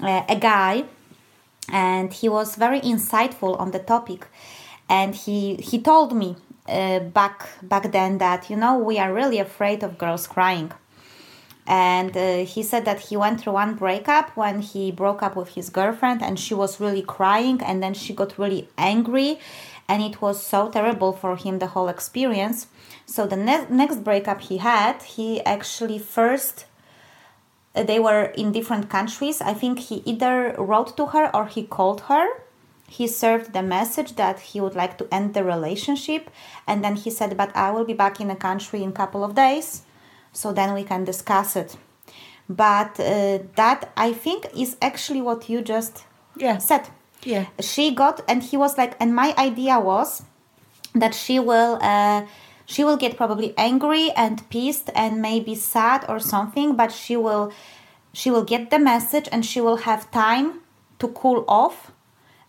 a 0.00 0.36
guy, 0.40 0.84
and 1.70 2.12
he 2.12 2.28
was 2.28 2.56
very 2.56 2.80
insightful 2.80 3.58
on 3.58 3.70
the 3.70 3.78
topic. 3.78 4.26
And 4.88 5.14
he 5.14 5.56
he 5.56 5.80
told 5.80 6.14
me 6.14 6.36
uh, 6.68 7.00
back 7.00 7.48
back 7.62 7.92
then 7.92 8.18
that 8.18 8.50
you 8.50 8.56
know 8.56 8.76
we 8.76 8.98
are 8.98 9.12
really 9.12 9.38
afraid 9.38 9.82
of 9.82 9.98
girls 9.98 10.26
crying. 10.26 10.72
And 11.66 12.14
uh, 12.14 12.44
he 12.44 12.62
said 12.62 12.84
that 12.84 13.00
he 13.00 13.16
went 13.16 13.40
through 13.40 13.54
one 13.54 13.74
breakup 13.74 14.36
when 14.36 14.60
he 14.60 14.92
broke 14.92 15.22
up 15.22 15.34
with 15.34 15.48
his 15.54 15.70
girlfriend 15.70 16.22
and 16.22 16.38
she 16.38 16.52
was 16.52 16.78
really 16.78 17.00
crying 17.00 17.62
and 17.62 17.82
then 17.82 17.94
she 17.94 18.12
got 18.12 18.38
really 18.38 18.68
angry 18.76 19.38
and 19.88 20.02
it 20.02 20.20
was 20.20 20.44
so 20.44 20.68
terrible 20.68 21.12
for 21.14 21.36
him 21.36 21.58
the 21.60 21.68
whole 21.68 21.88
experience. 21.88 22.66
So 23.06 23.26
the 23.26 23.36
ne- 23.36 23.66
next 23.70 24.04
breakup 24.04 24.42
he 24.42 24.58
had 24.58 25.02
he 25.02 25.42
actually 25.44 25.98
first 25.98 26.66
uh, 26.66 26.73
they 27.74 27.98
were 27.98 28.26
in 28.36 28.52
different 28.52 28.88
countries. 28.88 29.40
I 29.40 29.52
think 29.52 29.78
he 29.78 30.02
either 30.04 30.54
wrote 30.58 30.96
to 30.96 31.06
her 31.06 31.34
or 31.34 31.46
he 31.46 31.64
called 31.64 32.02
her. 32.02 32.28
He 32.88 33.08
served 33.08 33.52
the 33.52 33.62
message 33.62 34.14
that 34.14 34.38
he 34.38 34.60
would 34.60 34.76
like 34.76 34.98
to 34.98 35.08
end 35.12 35.34
the 35.34 35.42
relationship. 35.42 36.30
And 36.66 36.84
then 36.84 36.96
he 36.96 37.10
said 37.10 37.36
but 37.36 37.54
i 37.56 37.70
will 37.70 37.84
be 37.84 37.94
back 37.94 38.20
in 38.20 38.28
the 38.28 38.36
country 38.36 38.82
in 38.82 38.90
a 38.90 38.92
couple 38.92 39.24
of 39.24 39.34
days 39.34 39.82
so 40.32 40.52
then 40.52 40.74
we 40.74 40.84
can 40.84 41.04
discuss 41.04 41.56
it. 41.56 41.76
But 42.48 43.00
uh, 43.00 43.38
that 43.56 43.90
i 43.96 44.12
think 44.12 44.46
is 44.56 44.76
actually 44.80 45.22
what 45.22 45.48
you 45.48 45.62
just 45.62 46.04
yeah. 46.36 46.58
said. 46.58 46.88
Yeah. 47.24 47.46
She 47.60 47.94
got 47.94 48.20
and 48.28 48.42
he 48.42 48.56
was 48.56 48.76
like 48.78 48.94
and 49.00 49.14
my 49.14 49.34
idea 49.38 49.80
was 49.80 50.22
that 50.94 51.14
she 51.14 51.40
will 51.40 51.78
uh, 51.80 52.26
she 52.66 52.84
will 52.84 52.96
get 52.96 53.16
probably 53.16 53.54
angry 53.56 54.10
and 54.12 54.48
pissed 54.50 54.90
and 54.94 55.20
maybe 55.20 55.54
sad 55.54 56.04
or 56.08 56.18
something 56.18 56.76
but 56.76 56.90
she 56.92 57.16
will 57.16 57.52
she 58.12 58.30
will 58.30 58.44
get 58.44 58.70
the 58.70 58.78
message 58.78 59.28
and 59.32 59.44
she 59.44 59.60
will 59.60 59.78
have 59.78 60.10
time 60.10 60.60
to 60.98 61.08
cool 61.08 61.44
off 61.48 61.90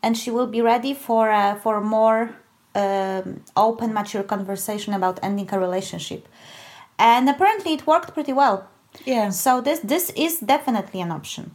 and 0.01 0.15
she 0.17 0.29
will 0.29 0.47
be 0.47 0.61
ready 0.61 0.93
for 0.93 1.31
uh, 1.31 1.55
for 1.55 1.81
more 1.81 2.35
um, 2.75 3.41
open, 3.55 3.93
mature 3.93 4.23
conversation 4.23 4.93
about 4.93 5.19
ending 5.23 5.49
a 5.51 5.59
relationship. 5.59 6.27
And 6.99 7.29
apparently, 7.29 7.73
it 7.73 7.87
worked 7.87 8.13
pretty 8.13 8.33
well. 8.33 8.67
Yeah. 9.05 9.29
So 9.29 9.61
this 9.61 9.79
this 9.79 10.11
is 10.15 10.39
definitely 10.39 11.01
an 11.01 11.11
option. 11.11 11.51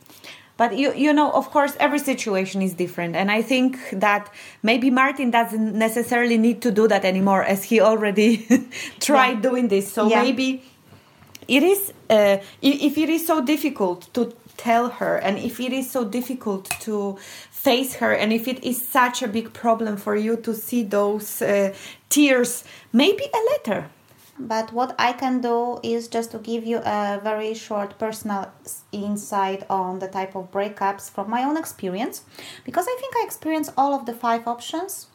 But 0.60 0.76
you 0.76 0.92
you 0.92 1.14
know, 1.14 1.30
of 1.30 1.50
course, 1.50 1.74
every 1.80 1.98
situation 1.98 2.60
is 2.60 2.74
different, 2.74 3.16
and 3.16 3.30
I 3.30 3.40
think 3.40 3.78
that 3.92 4.30
maybe 4.62 4.90
Martin 4.90 5.30
doesn't 5.30 5.72
necessarily 5.74 6.36
need 6.36 6.60
to 6.60 6.70
do 6.70 6.86
that 6.86 7.02
anymore, 7.02 7.42
as 7.42 7.64
he 7.64 7.80
already 7.80 8.46
tried 9.00 9.36
yeah. 9.36 9.48
doing 9.48 9.68
this. 9.68 9.90
So 9.90 10.06
yeah. 10.06 10.22
maybe 10.22 10.62
it 11.48 11.62
is 11.62 11.94
uh, 12.10 12.36
if 12.60 12.98
it 12.98 13.08
is 13.08 13.26
so 13.26 13.40
difficult 13.40 14.12
to 14.12 14.34
tell 14.58 14.90
her 14.90 15.16
and 15.16 15.38
if 15.38 15.58
it 15.60 15.72
is 15.72 15.90
so 15.90 16.04
difficult 16.04 16.68
to 16.80 17.16
face 17.50 17.94
her 17.94 18.12
and 18.12 18.30
if 18.30 18.46
it 18.46 18.62
is 18.62 18.86
such 18.86 19.22
a 19.22 19.28
big 19.28 19.54
problem 19.54 19.96
for 19.96 20.14
you 20.14 20.36
to 20.36 20.52
see 20.54 20.82
those 20.82 21.40
uh, 21.40 21.72
tears 22.10 22.64
maybe 22.92 23.24
a 23.32 23.42
letter 23.52 23.88
but 24.48 24.72
what 24.72 24.94
i 24.98 25.12
can 25.12 25.40
do 25.40 25.78
is 25.82 26.08
just 26.08 26.30
to 26.30 26.38
give 26.38 26.64
you 26.64 26.78
a 26.78 27.20
very 27.22 27.54
short 27.54 27.98
personal 27.98 28.50
insight 28.92 29.64
on 29.68 29.98
the 29.98 30.08
type 30.08 30.34
of 30.34 30.50
breakups 30.50 31.10
from 31.10 31.28
my 31.28 31.44
own 31.44 31.56
experience 31.56 32.22
because 32.64 32.86
i 32.88 32.96
think 33.00 33.14
i 33.16 33.24
experienced 33.24 33.72
all 33.76 33.94
of 33.94 34.06
the 34.06 34.12
five 34.12 34.46
options. 34.46 35.06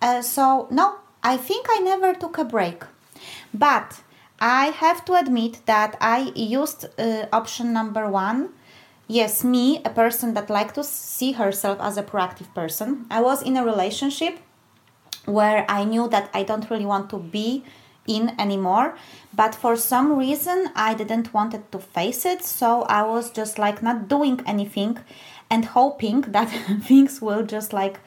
Uh, 0.00 0.22
so 0.22 0.68
no 0.70 0.96
i 1.22 1.36
think 1.36 1.66
i 1.70 1.78
never 1.78 2.14
took 2.14 2.38
a 2.38 2.44
break. 2.44 2.84
But 3.52 4.00
i 4.40 4.66
have 4.66 5.04
to 5.06 5.14
admit 5.14 5.64
that 5.66 5.96
i 6.00 6.32
used 6.34 6.86
uh, 6.98 7.26
option 7.32 7.72
number 7.72 8.08
one. 8.08 8.50
Yes 9.08 9.44
me 9.44 9.82
a 9.84 9.90
person 9.90 10.34
that 10.34 10.48
liked 10.48 10.74
to 10.76 10.84
see 10.84 11.32
herself 11.32 11.78
as 11.80 11.96
a 11.96 12.02
proactive 12.02 12.54
person. 12.54 13.06
I 13.10 13.20
was 13.20 13.42
in 13.42 13.56
a 13.56 13.64
relationship 13.64 14.38
where 15.24 15.64
i 15.68 15.84
knew 15.84 16.08
that 16.08 16.28
i 16.34 16.42
don't 16.42 16.68
really 16.70 16.86
want 16.86 17.08
to 17.10 17.18
be 17.18 17.64
in 18.06 18.38
anymore 18.40 18.94
but 19.34 19.54
for 19.54 19.76
some 19.76 20.16
reason 20.16 20.70
i 20.74 20.94
didn't 20.94 21.32
wanted 21.32 21.70
to 21.70 21.78
face 21.78 22.24
it 22.24 22.44
so 22.44 22.82
i 22.82 23.02
was 23.02 23.30
just 23.30 23.58
like 23.58 23.82
not 23.82 24.08
doing 24.08 24.40
anything 24.46 24.98
and 25.50 25.64
hoping 25.66 26.20
that 26.32 26.46
things 26.82 27.20
will 27.20 27.44
just 27.44 27.72
like 27.72 28.00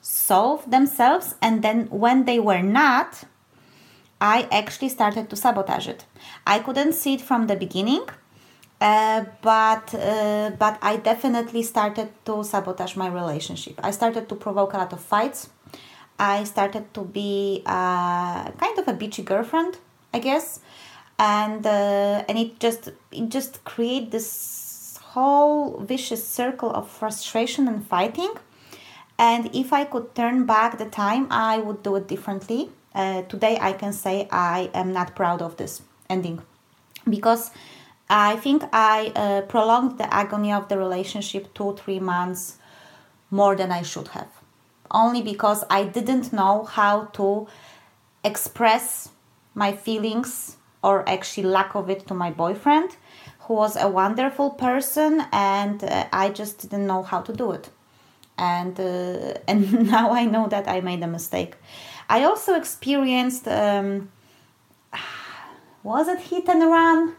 solve 0.00 0.70
themselves 0.70 1.34
and 1.40 1.62
then 1.62 1.86
when 1.86 2.24
they 2.24 2.38
were 2.38 2.62
not 2.62 3.24
i 4.20 4.48
actually 4.50 4.88
started 4.88 5.30
to 5.30 5.36
sabotage 5.36 5.88
it 5.88 6.04
i 6.46 6.58
couldn't 6.58 6.92
see 6.92 7.14
it 7.14 7.20
from 7.20 7.46
the 7.46 7.56
beginning 7.56 8.04
uh, 8.80 9.24
but 9.40 9.94
uh, 9.94 10.50
but 10.58 10.78
I 10.82 10.96
definitely 10.96 11.62
started 11.62 12.08
to 12.26 12.44
sabotage 12.44 12.96
my 12.96 13.08
relationship. 13.08 13.80
I 13.82 13.92
started 13.92 14.28
to 14.28 14.34
provoke 14.34 14.74
a 14.74 14.78
lot 14.78 14.92
of 14.92 15.00
fights. 15.00 15.48
I 16.18 16.44
started 16.44 16.92
to 16.94 17.02
be 17.04 17.62
uh, 17.66 18.50
kind 18.50 18.78
of 18.78 18.86
a 18.88 18.92
bitchy 18.94 19.24
girlfriend, 19.24 19.78
I 20.12 20.20
guess, 20.20 20.60
and 21.18 21.66
uh, 21.66 22.24
and 22.28 22.38
it 22.38 22.60
just 22.60 22.90
it 23.10 23.28
just 23.28 23.64
create 23.64 24.10
this 24.10 24.98
whole 25.02 25.80
vicious 25.80 26.26
circle 26.26 26.70
of 26.70 26.88
frustration 26.90 27.68
and 27.68 27.86
fighting. 27.86 28.32
And 29.18 29.54
if 29.54 29.72
I 29.72 29.84
could 29.84 30.14
turn 30.14 30.44
back 30.44 30.78
the 30.78 30.86
time, 30.86 31.28
I 31.30 31.58
would 31.58 31.82
do 31.82 31.96
it 31.96 32.08
differently. 32.08 32.70
Uh, 32.94 33.22
today, 33.22 33.58
I 33.60 33.72
can 33.72 33.92
say 33.92 34.28
I 34.30 34.70
am 34.74 34.92
not 34.92 35.14
proud 35.14 35.42
of 35.42 35.56
this 35.56 35.82
ending 36.08 36.42
because 37.08 37.50
I 38.08 38.36
think 38.36 38.64
I 38.72 39.12
uh, 39.14 39.40
prolonged 39.42 39.98
the 39.98 40.12
agony 40.12 40.52
of 40.52 40.68
the 40.68 40.78
relationship 40.78 41.54
two, 41.54 41.76
three 41.76 42.00
months 42.00 42.58
more 43.30 43.56
than 43.56 43.72
I 43.72 43.82
should 43.82 44.08
have. 44.08 44.28
Only 44.94 45.22
because 45.22 45.64
I 45.68 45.84
didn't 45.84 46.32
know 46.32 46.64
how 46.64 47.06
to 47.14 47.48
express 48.24 49.10
my 49.54 49.72
feelings 49.72 50.56
or 50.82 51.06
actually 51.08 51.48
lack 51.48 51.74
of 51.74 51.90
it 51.90 52.06
to 52.06 52.14
my 52.14 52.30
boyfriend, 52.30 52.96
who 53.40 53.54
was 53.54 53.76
a 53.76 53.88
wonderful 53.88 54.50
person, 54.50 55.24
and 55.32 55.84
uh, 55.84 56.06
I 56.12 56.30
just 56.30 56.60
didn't 56.60 56.86
know 56.86 57.02
how 57.02 57.20
to 57.22 57.32
do 57.32 57.52
it. 57.52 57.70
And 58.38 58.78
uh, 58.80 59.34
and 59.48 59.90
now 59.90 60.12
I 60.12 60.24
know 60.24 60.46
that 60.48 60.68
I 60.68 60.80
made 60.80 61.02
a 61.02 61.08
mistake. 61.08 61.56
I 62.08 62.24
also 62.24 62.54
experienced 62.54 63.48
um, 63.48 64.10
was 65.82 66.08
it 66.08 66.20
hit 66.20 66.48
and 66.48 66.62
run? 66.70 67.16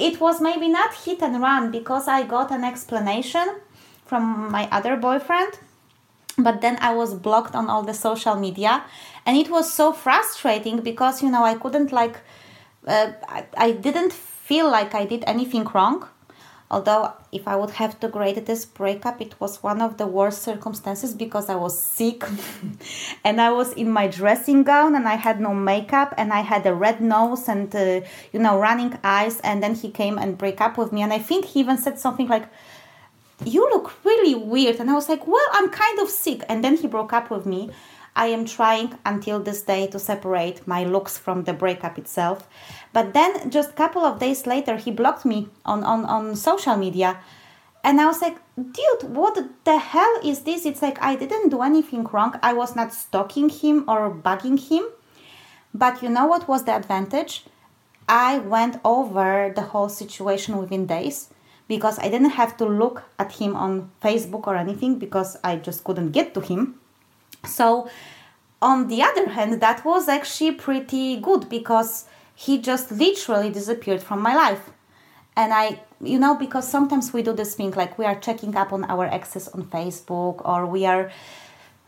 it 0.00 0.18
was 0.18 0.40
maybe 0.40 0.66
not 0.68 0.94
hit 0.94 1.22
and 1.22 1.40
run 1.42 1.70
because 1.70 2.08
I 2.08 2.22
got 2.22 2.50
an 2.50 2.64
explanation 2.64 3.46
from 4.06 4.50
my 4.50 4.66
other 4.72 4.96
boyfriend 4.96 5.52
but 6.42 6.60
then 6.60 6.76
I 6.80 6.94
was 6.94 7.14
blocked 7.14 7.54
on 7.54 7.68
all 7.68 7.82
the 7.82 7.94
social 7.94 8.36
media 8.36 8.84
and 9.26 9.36
it 9.36 9.50
was 9.50 9.72
so 9.72 9.92
frustrating 9.92 10.80
because 10.80 11.22
you 11.22 11.30
know 11.30 11.44
I 11.44 11.54
couldn't 11.54 11.92
like 11.92 12.20
uh, 12.86 13.12
I, 13.28 13.46
I 13.56 13.72
didn't 13.72 14.12
feel 14.12 14.70
like 14.70 14.94
I 14.94 15.04
did 15.04 15.24
anything 15.26 15.64
wrong 15.74 16.08
Although, 16.72 17.12
if 17.32 17.48
I 17.48 17.56
would 17.56 17.70
have 17.70 17.98
to 17.98 18.06
grade 18.06 18.46
this 18.46 18.64
breakup, 18.64 19.20
it 19.20 19.34
was 19.40 19.60
one 19.60 19.82
of 19.82 19.96
the 19.96 20.06
worst 20.06 20.42
circumstances 20.42 21.14
because 21.14 21.48
I 21.48 21.56
was 21.56 21.84
sick 21.84 22.22
and 23.24 23.40
I 23.40 23.50
was 23.50 23.72
in 23.72 23.90
my 23.90 24.06
dressing 24.06 24.62
gown 24.62 24.94
and 24.94 25.08
I 25.08 25.16
had 25.16 25.40
no 25.40 25.52
makeup 25.52 26.14
and 26.16 26.32
I 26.32 26.42
had 26.42 26.64
a 26.64 26.72
red 26.72 27.00
nose 27.00 27.48
and, 27.48 27.74
uh, 27.74 28.02
you 28.32 28.38
know, 28.38 28.56
running 28.56 28.96
eyes. 29.02 29.40
And 29.40 29.60
then 29.60 29.74
he 29.74 29.90
came 29.90 30.16
and 30.16 30.38
break 30.38 30.60
up 30.60 30.78
with 30.78 30.92
me. 30.92 31.02
And 31.02 31.12
I 31.12 31.18
think 31.18 31.46
he 31.46 31.58
even 31.58 31.76
said 31.76 31.98
something 31.98 32.28
like, 32.28 32.46
You 33.44 33.68
look 33.70 34.04
really 34.04 34.34
weird. 34.34 34.76
And 34.76 34.90
I 34.90 34.94
was 34.94 35.08
like, 35.08 35.26
Well, 35.26 35.46
I'm 35.52 35.70
kind 35.70 35.98
of 35.98 36.08
sick. 36.08 36.42
And 36.48 36.62
then 36.62 36.76
he 36.76 36.86
broke 36.86 37.12
up 37.12 37.30
with 37.30 37.46
me. 37.46 37.70
I 38.16 38.26
am 38.26 38.44
trying 38.44 38.98
until 39.06 39.40
this 39.40 39.62
day 39.62 39.86
to 39.88 39.98
separate 39.98 40.66
my 40.66 40.84
looks 40.84 41.16
from 41.16 41.44
the 41.44 41.52
breakup 41.52 41.96
itself. 41.96 42.48
But 42.92 43.14
then 43.14 43.50
just 43.50 43.70
a 43.70 43.74
couple 43.74 44.04
of 44.04 44.18
days 44.18 44.46
later, 44.46 44.76
he 44.76 44.90
blocked 44.90 45.24
me 45.24 45.48
on, 45.64 45.84
on, 45.84 46.04
on 46.04 46.34
social 46.36 46.76
media. 46.76 47.18
And 47.82 48.00
I 48.00 48.06
was 48.06 48.20
like, 48.20 48.36
dude, 48.56 49.14
what 49.14 49.38
the 49.64 49.78
hell 49.78 50.20
is 50.24 50.40
this? 50.40 50.66
It's 50.66 50.82
like 50.82 51.00
I 51.00 51.16
didn't 51.16 51.48
do 51.50 51.62
anything 51.62 52.04
wrong. 52.04 52.38
I 52.42 52.52
was 52.52 52.76
not 52.76 52.92
stalking 52.92 53.48
him 53.48 53.84
or 53.88 54.12
bugging 54.12 54.58
him. 54.58 54.84
But 55.72 56.02
you 56.02 56.08
know 56.08 56.26
what 56.26 56.48
was 56.48 56.64
the 56.64 56.74
advantage? 56.74 57.44
I 58.08 58.38
went 58.38 58.80
over 58.84 59.52
the 59.54 59.62
whole 59.62 59.88
situation 59.88 60.58
within 60.58 60.86
days 60.86 61.30
because 61.70 62.00
I 62.00 62.08
didn't 62.14 62.36
have 62.40 62.56
to 62.56 62.64
look 62.64 63.04
at 63.16 63.30
him 63.40 63.54
on 63.54 63.92
Facebook 64.02 64.48
or 64.48 64.56
anything 64.56 64.98
because 64.98 65.36
I 65.44 65.54
just 65.56 65.84
couldn't 65.84 66.10
get 66.10 66.34
to 66.34 66.40
him. 66.40 66.80
So, 67.46 67.88
on 68.60 68.88
the 68.88 69.00
other 69.02 69.28
hand, 69.28 69.60
that 69.60 69.84
was 69.84 70.08
actually 70.08 70.52
pretty 70.66 71.20
good 71.28 71.48
because 71.48 72.06
he 72.34 72.58
just 72.58 72.90
literally 72.90 73.50
disappeared 73.50 74.02
from 74.02 74.20
my 74.20 74.34
life. 74.34 74.64
And 75.36 75.52
I, 75.52 75.80
you 76.02 76.18
know, 76.18 76.34
because 76.34 76.66
sometimes 76.68 77.12
we 77.12 77.22
do 77.22 77.32
this 77.32 77.54
thing 77.54 77.70
like 77.70 77.96
we 78.00 78.04
are 78.04 78.18
checking 78.18 78.56
up 78.56 78.72
on 78.72 78.82
our 78.84 79.06
exes 79.06 79.46
on 79.54 79.62
Facebook 79.76 80.36
or 80.44 80.66
we 80.66 80.84
are 80.86 81.12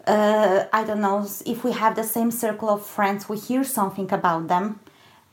uh, 0.06 0.64
I 0.72 0.84
don't 0.84 1.00
know, 1.00 1.26
if 1.46 1.64
we 1.64 1.72
have 1.72 1.94
the 1.94 2.04
same 2.04 2.30
circle 2.30 2.68
of 2.68 2.84
friends, 2.84 3.28
we 3.28 3.36
hear 3.38 3.62
something 3.62 4.12
about 4.12 4.48
them. 4.48 4.80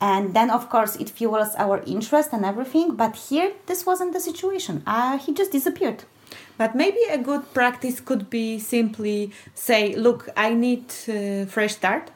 And 0.01 0.33
then, 0.33 0.49
of 0.49 0.69
course, 0.69 0.95
it 0.95 1.09
fuels 1.09 1.55
our 1.57 1.83
interest 1.85 2.29
and 2.31 2.45
everything. 2.45 2.95
But 2.95 3.15
here, 3.15 3.51
this 3.65 3.85
wasn't 3.85 4.13
the 4.13 4.19
situation. 4.19 4.81
Uh, 4.87 5.17
he 5.17 5.33
just 5.33 5.51
disappeared. 5.51 6.03
But 6.57 6.75
maybe 6.75 6.99
a 7.09 7.17
good 7.17 7.53
practice 7.53 7.99
could 7.99 8.29
be 8.29 8.59
simply 8.59 9.31
say, 9.53 9.95
look, 9.95 10.29
I 10.35 10.53
need 10.53 10.85
a 11.07 11.45
fresh 11.45 11.75
start. 11.75 12.11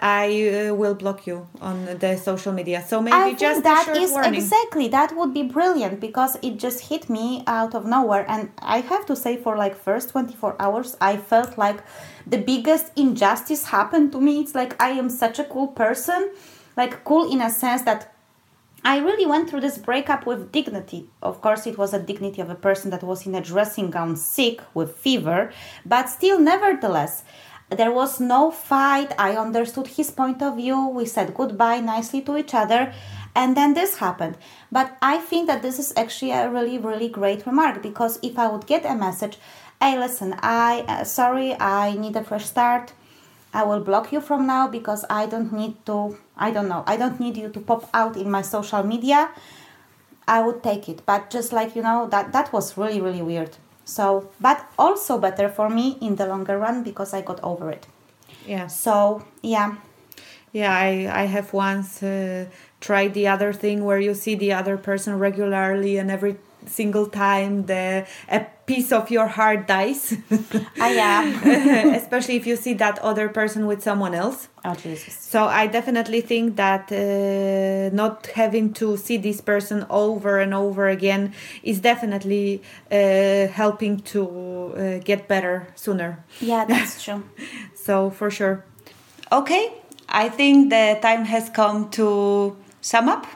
I 0.00 0.68
uh, 0.68 0.74
will 0.74 0.94
block 0.94 1.26
you 1.26 1.48
on 1.60 1.84
the 1.98 2.16
social 2.16 2.52
media. 2.52 2.84
So 2.86 3.02
maybe 3.02 3.16
I 3.16 3.34
just 3.34 3.64
that 3.64 3.96
is 3.96 4.12
warning. 4.12 4.36
exactly 4.36 4.86
that 4.88 5.16
would 5.16 5.34
be 5.34 5.42
brilliant 5.42 5.98
because 5.98 6.36
it 6.40 6.56
just 6.56 6.88
hit 6.88 7.10
me 7.10 7.42
out 7.48 7.74
of 7.74 7.84
nowhere 7.84 8.24
and 8.28 8.50
I 8.60 8.78
have 8.80 9.06
to 9.06 9.16
say 9.16 9.36
for 9.36 9.56
like 9.56 9.74
first 9.74 10.10
24 10.10 10.54
hours 10.60 10.96
I 11.00 11.16
felt 11.16 11.58
like 11.58 11.82
the 12.26 12.38
biggest 12.38 12.92
injustice 12.94 13.64
happened 13.64 14.12
to 14.12 14.20
me. 14.20 14.40
It's 14.40 14.54
like 14.54 14.80
I 14.80 14.90
am 14.90 15.10
such 15.10 15.40
a 15.40 15.44
cool 15.44 15.68
person, 15.68 16.30
like 16.78 17.04
cool 17.04 17.30
in 17.30 17.42
a 17.42 17.50
sense 17.50 17.82
that 17.82 18.14
I 18.84 18.98
really 18.98 19.26
went 19.26 19.50
through 19.50 19.62
this 19.62 19.76
breakup 19.76 20.24
with 20.24 20.52
dignity. 20.52 21.10
Of 21.20 21.40
course, 21.40 21.66
it 21.66 21.76
was 21.76 21.92
a 21.92 21.98
dignity 21.98 22.40
of 22.40 22.48
a 22.48 22.54
person 22.54 22.90
that 22.92 23.02
was 23.02 23.26
in 23.26 23.34
a 23.34 23.42
dressing 23.42 23.90
gown, 23.90 24.16
sick 24.16 24.60
with 24.72 24.96
fever, 24.96 25.52
but 25.84 26.08
still, 26.08 26.38
nevertheless, 26.38 27.24
there 27.68 27.92
was 27.92 28.20
no 28.20 28.52
fight. 28.52 29.12
I 29.18 29.36
understood 29.36 29.88
his 29.88 30.10
point 30.12 30.40
of 30.40 30.56
view. 30.56 30.88
We 30.88 31.04
said 31.04 31.34
goodbye 31.34 31.80
nicely 31.80 32.22
to 32.22 32.36
each 32.36 32.54
other. 32.54 32.94
And 33.34 33.56
then 33.56 33.74
this 33.74 33.96
happened. 33.96 34.38
But 34.70 34.96
I 35.02 35.18
think 35.18 35.48
that 35.48 35.62
this 35.62 35.78
is 35.78 35.92
actually 35.96 36.30
a 36.30 36.48
really, 36.48 36.78
really 36.78 37.08
great 37.08 37.44
remark 37.44 37.82
because 37.82 38.18
if 38.22 38.38
I 38.38 38.48
would 38.48 38.66
get 38.66 38.86
a 38.86 38.94
message, 38.94 39.36
hey, 39.82 39.98
listen, 39.98 40.34
I, 40.38 40.84
uh, 40.88 41.04
sorry, 41.04 41.54
I 41.60 41.94
need 41.94 42.16
a 42.16 42.24
fresh 42.24 42.46
start. 42.46 42.92
I 43.52 43.64
will 43.64 43.80
block 43.80 44.12
you 44.12 44.20
from 44.20 44.46
now 44.46 44.68
because 44.68 45.04
I 45.08 45.26
don't 45.26 45.52
need 45.52 45.84
to, 45.86 46.18
I 46.36 46.50
don't 46.50 46.68
know, 46.68 46.84
I 46.86 46.96
don't 46.96 47.18
need 47.18 47.36
you 47.36 47.48
to 47.48 47.60
pop 47.60 47.88
out 47.94 48.16
in 48.16 48.30
my 48.30 48.42
social 48.42 48.82
media. 48.82 49.30
I 50.26 50.42
would 50.42 50.62
take 50.62 50.88
it. 50.88 51.06
But 51.06 51.30
just 51.30 51.52
like, 51.52 51.74
you 51.74 51.82
know, 51.82 52.06
that, 52.08 52.32
that 52.32 52.52
was 52.52 52.76
really, 52.76 53.00
really 53.00 53.22
weird. 53.22 53.56
So, 53.84 54.28
but 54.38 54.70
also 54.78 55.18
better 55.18 55.48
for 55.48 55.70
me 55.70 55.96
in 56.02 56.16
the 56.16 56.26
longer 56.26 56.58
run 56.58 56.82
because 56.82 57.14
I 57.14 57.22
got 57.22 57.40
over 57.42 57.70
it. 57.70 57.86
Yeah. 58.46 58.66
So, 58.66 59.24
yeah. 59.42 59.76
Yeah, 60.52 60.74
I, 60.74 61.22
I 61.22 61.24
have 61.24 61.52
once 61.52 62.02
uh, 62.02 62.46
tried 62.80 63.14
the 63.14 63.28
other 63.28 63.52
thing 63.52 63.84
where 63.84 63.98
you 63.98 64.14
see 64.14 64.34
the 64.34 64.52
other 64.52 64.76
person 64.76 65.18
regularly 65.18 65.96
and 65.96 66.10
every 66.10 66.36
single 66.68 67.06
time 67.06 67.66
the 67.66 68.06
a 68.28 68.46
piece 68.66 68.92
of 68.92 69.10
your 69.10 69.26
heart 69.26 69.66
dies. 69.66 70.14
Ah, 70.78 70.90
yeah. 70.90 71.94
Especially 71.96 72.36
if 72.36 72.46
you 72.46 72.54
see 72.56 72.74
that 72.74 72.98
other 72.98 73.28
person 73.28 73.66
with 73.66 73.82
someone 73.82 74.14
else. 74.14 74.48
Oh, 74.64 74.74
Jesus. 74.74 75.14
So 75.14 75.44
I 75.44 75.66
definitely 75.66 76.20
think 76.20 76.56
that 76.56 76.92
uh, 76.92 77.94
not 77.96 78.26
having 78.34 78.74
to 78.74 78.96
see 78.96 79.16
this 79.16 79.40
person 79.40 79.86
over 79.88 80.38
and 80.38 80.52
over 80.52 80.86
again 80.88 81.32
is 81.62 81.80
definitely 81.80 82.62
uh, 82.92 83.46
helping 83.48 84.00
to 84.12 84.22
uh, 84.76 84.98
get 84.98 85.28
better 85.28 85.68
sooner. 85.74 86.22
Yeah, 86.40 86.64
that's 86.66 87.02
true. 87.02 87.24
So 87.74 88.10
for 88.10 88.30
sure. 88.30 88.64
Okay, 89.32 89.72
I 90.08 90.28
think 90.28 90.68
the 90.68 90.98
time 91.00 91.24
has 91.24 91.48
come 91.48 91.88
to 91.92 92.54
sum 92.82 93.08
up. 93.08 93.26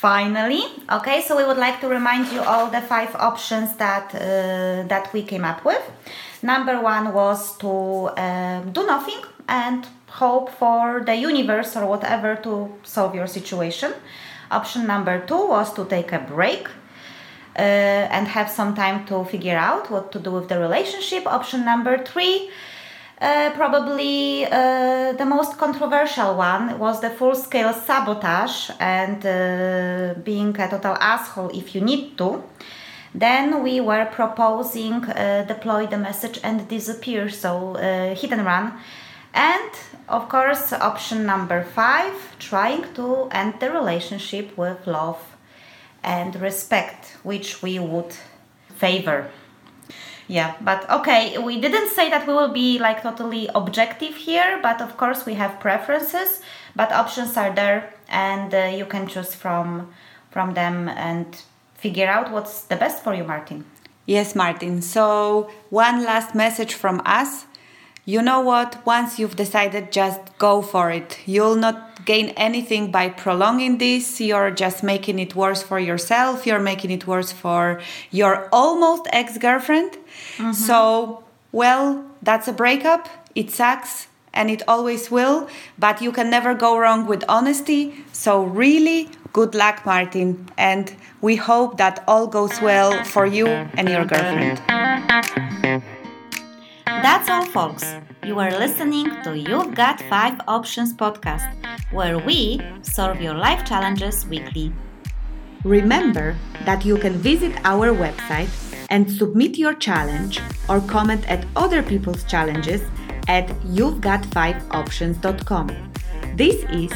Finally, 0.00 0.62
okay, 0.90 1.20
so 1.20 1.36
we 1.36 1.44
would 1.44 1.58
like 1.58 1.78
to 1.78 1.86
remind 1.86 2.32
you 2.32 2.40
all 2.40 2.70
the 2.70 2.80
five 2.80 3.14
options 3.16 3.76
that 3.76 4.14
uh, 4.14 4.88
that 4.88 5.12
we 5.12 5.22
came 5.22 5.44
up 5.44 5.62
with. 5.62 5.82
Number 6.42 6.80
one 6.80 7.12
was 7.12 7.58
to 7.58 8.08
um, 8.16 8.72
do 8.72 8.86
nothing 8.86 9.20
and 9.46 9.86
hope 10.06 10.48
for 10.52 11.02
the 11.04 11.14
universe 11.14 11.76
or 11.76 11.84
whatever 11.84 12.36
to 12.36 12.72
solve 12.82 13.14
your 13.14 13.26
situation. 13.26 13.92
Option 14.50 14.86
number 14.86 15.20
two 15.26 15.48
was 15.48 15.70
to 15.74 15.84
take 15.84 16.12
a 16.12 16.20
break 16.20 16.66
uh, 17.58 18.16
and 18.16 18.26
have 18.26 18.48
some 18.48 18.74
time 18.74 19.04
to 19.04 19.26
figure 19.26 19.58
out 19.58 19.90
what 19.90 20.12
to 20.12 20.18
do 20.18 20.30
with 20.30 20.48
the 20.48 20.58
relationship. 20.58 21.26
Option 21.26 21.62
number 21.66 21.98
three 21.98 22.50
uh, 23.20 23.50
probably 23.54 24.46
uh, 24.46 25.12
the 25.12 25.26
most 25.26 25.58
controversial 25.58 26.36
one 26.36 26.78
was 26.78 27.00
the 27.00 27.10
full 27.10 27.34
scale 27.34 27.72
sabotage 27.72 28.70
and 28.80 29.24
uh, 29.26 30.14
being 30.24 30.58
a 30.58 30.68
total 30.68 30.96
asshole 31.00 31.50
if 31.50 31.74
you 31.74 31.80
need 31.80 32.16
to. 32.16 32.42
Then 33.14 33.62
we 33.62 33.80
were 33.80 34.06
proposing 34.06 35.04
uh, 35.04 35.44
deploy 35.46 35.86
the 35.86 35.98
message 35.98 36.38
and 36.42 36.66
disappear, 36.68 37.28
so 37.28 37.74
uh, 37.74 38.14
hit 38.14 38.32
and 38.32 38.44
run. 38.44 38.72
And 39.34 39.70
of 40.08 40.28
course, 40.28 40.72
option 40.72 41.26
number 41.26 41.62
five 41.62 42.14
trying 42.38 42.94
to 42.94 43.28
end 43.32 43.54
the 43.60 43.70
relationship 43.70 44.56
with 44.56 44.86
love 44.86 45.20
and 46.02 46.34
respect, 46.40 47.16
which 47.22 47.62
we 47.62 47.78
would 47.78 48.14
favor. 48.76 49.28
Yeah, 50.30 50.54
but 50.60 50.88
okay, 50.88 51.38
we 51.38 51.60
didn't 51.60 51.90
say 51.90 52.08
that 52.08 52.24
we 52.24 52.32
will 52.32 52.52
be 52.52 52.78
like 52.78 53.02
totally 53.02 53.48
objective 53.52 54.14
here, 54.14 54.60
but 54.62 54.80
of 54.80 54.96
course 54.96 55.26
we 55.26 55.34
have 55.34 55.58
preferences, 55.58 56.40
but 56.76 56.92
options 56.92 57.36
are 57.36 57.52
there 57.52 57.92
and 58.08 58.54
uh, 58.54 58.70
you 58.78 58.86
can 58.86 59.08
choose 59.08 59.34
from 59.34 59.92
from 60.30 60.54
them 60.54 60.88
and 60.88 61.42
figure 61.74 62.06
out 62.06 62.30
what's 62.30 62.62
the 62.62 62.76
best 62.76 63.02
for 63.02 63.12
you, 63.12 63.24
Martin. 63.24 63.64
Yes, 64.06 64.36
Martin. 64.36 64.82
So, 64.82 65.50
one 65.70 66.04
last 66.04 66.32
message 66.36 66.74
from 66.74 67.02
us. 67.04 67.46
You 68.10 68.22
know 68.22 68.40
what? 68.40 68.84
Once 68.84 69.20
you've 69.20 69.36
decided, 69.36 69.92
just 69.92 70.20
go 70.36 70.62
for 70.62 70.90
it. 70.90 71.20
You'll 71.26 71.54
not 71.54 72.04
gain 72.04 72.30
anything 72.30 72.90
by 72.90 73.08
prolonging 73.08 73.78
this. 73.78 74.20
You're 74.20 74.50
just 74.50 74.82
making 74.82 75.20
it 75.20 75.36
worse 75.36 75.62
for 75.62 75.78
yourself. 75.78 76.44
You're 76.44 76.66
making 76.72 76.90
it 76.90 77.06
worse 77.06 77.30
for 77.30 77.80
your 78.10 78.48
almost 78.50 79.06
ex 79.12 79.38
girlfriend. 79.38 79.92
Mm-hmm. 79.92 80.50
So, 80.50 81.22
well, 81.52 82.04
that's 82.20 82.48
a 82.48 82.52
breakup. 82.52 83.08
It 83.36 83.52
sucks 83.52 84.08
and 84.34 84.50
it 84.50 84.62
always 84.66 85.08
will, 85.12 85.48
but 85.78 86.02
you 86.02 86.10
can 86.10 86.30
never 86.30 86.52
go 86.52 86.76
wrong 86.78 87.06
with 87.06 87.22
honesty. 87.28 87.94
So, 88.10 88.42
really, 88.42 89.08
good 89.32 89.54
luck, 89.54 89.86
Martin. 89.86 90.48
And 90.58 90.92
we 91.20 91.36
hope 91.36 91.76
that 91.76 92.02
all 92.08 92.26
goes 92.26 92.60
well 92.60 93.04
for 93.04 93.24
you 93.24 93.46
and 93.46 93.88
your 93.88 94.04
girlfriend. 94.04 94.60
That's 96.90 97.30
all, 97.30 97.44
folks. 97.44 97.84
You 98.26 98.40
are 98.40 98.50
listening 98.50 99.22
to 99.22 99.38
You've 99.38 99.76
Got 99.76 100.02
5 100.02 100.40
Options 100.48 100.92
podcast, 100.92 101.46
where 101.92 102.18
we 102.18 102.60
solve 102.82 103.20
your 103.20 103.34
life 103.34 103.64
challenges 103.64 104.26
weekly. 104.26 104.72
Remember 105.62 106.34
that 106.64 106.84
you 106.84 106.96
can 106.96 107.12
visit 107.14 107.56
our 107.64 107.94
website 107.94 108.50
and 108.90 109.08
submit 109.10 109.56
your 109.56 109.74
challenge 109.74 110.40
or 110.68 110.80
comment 110.80 111.24
at 111.30 111.46
other 111.54 111.80
people's 111.80 112.24
challenges 112.24 112.82
at 113.28 113.48
you've 113.64 114.00
got 114.00 114.24
5options.com. 114.24 115.68
This 116.34 116.64
is 116.74 116.90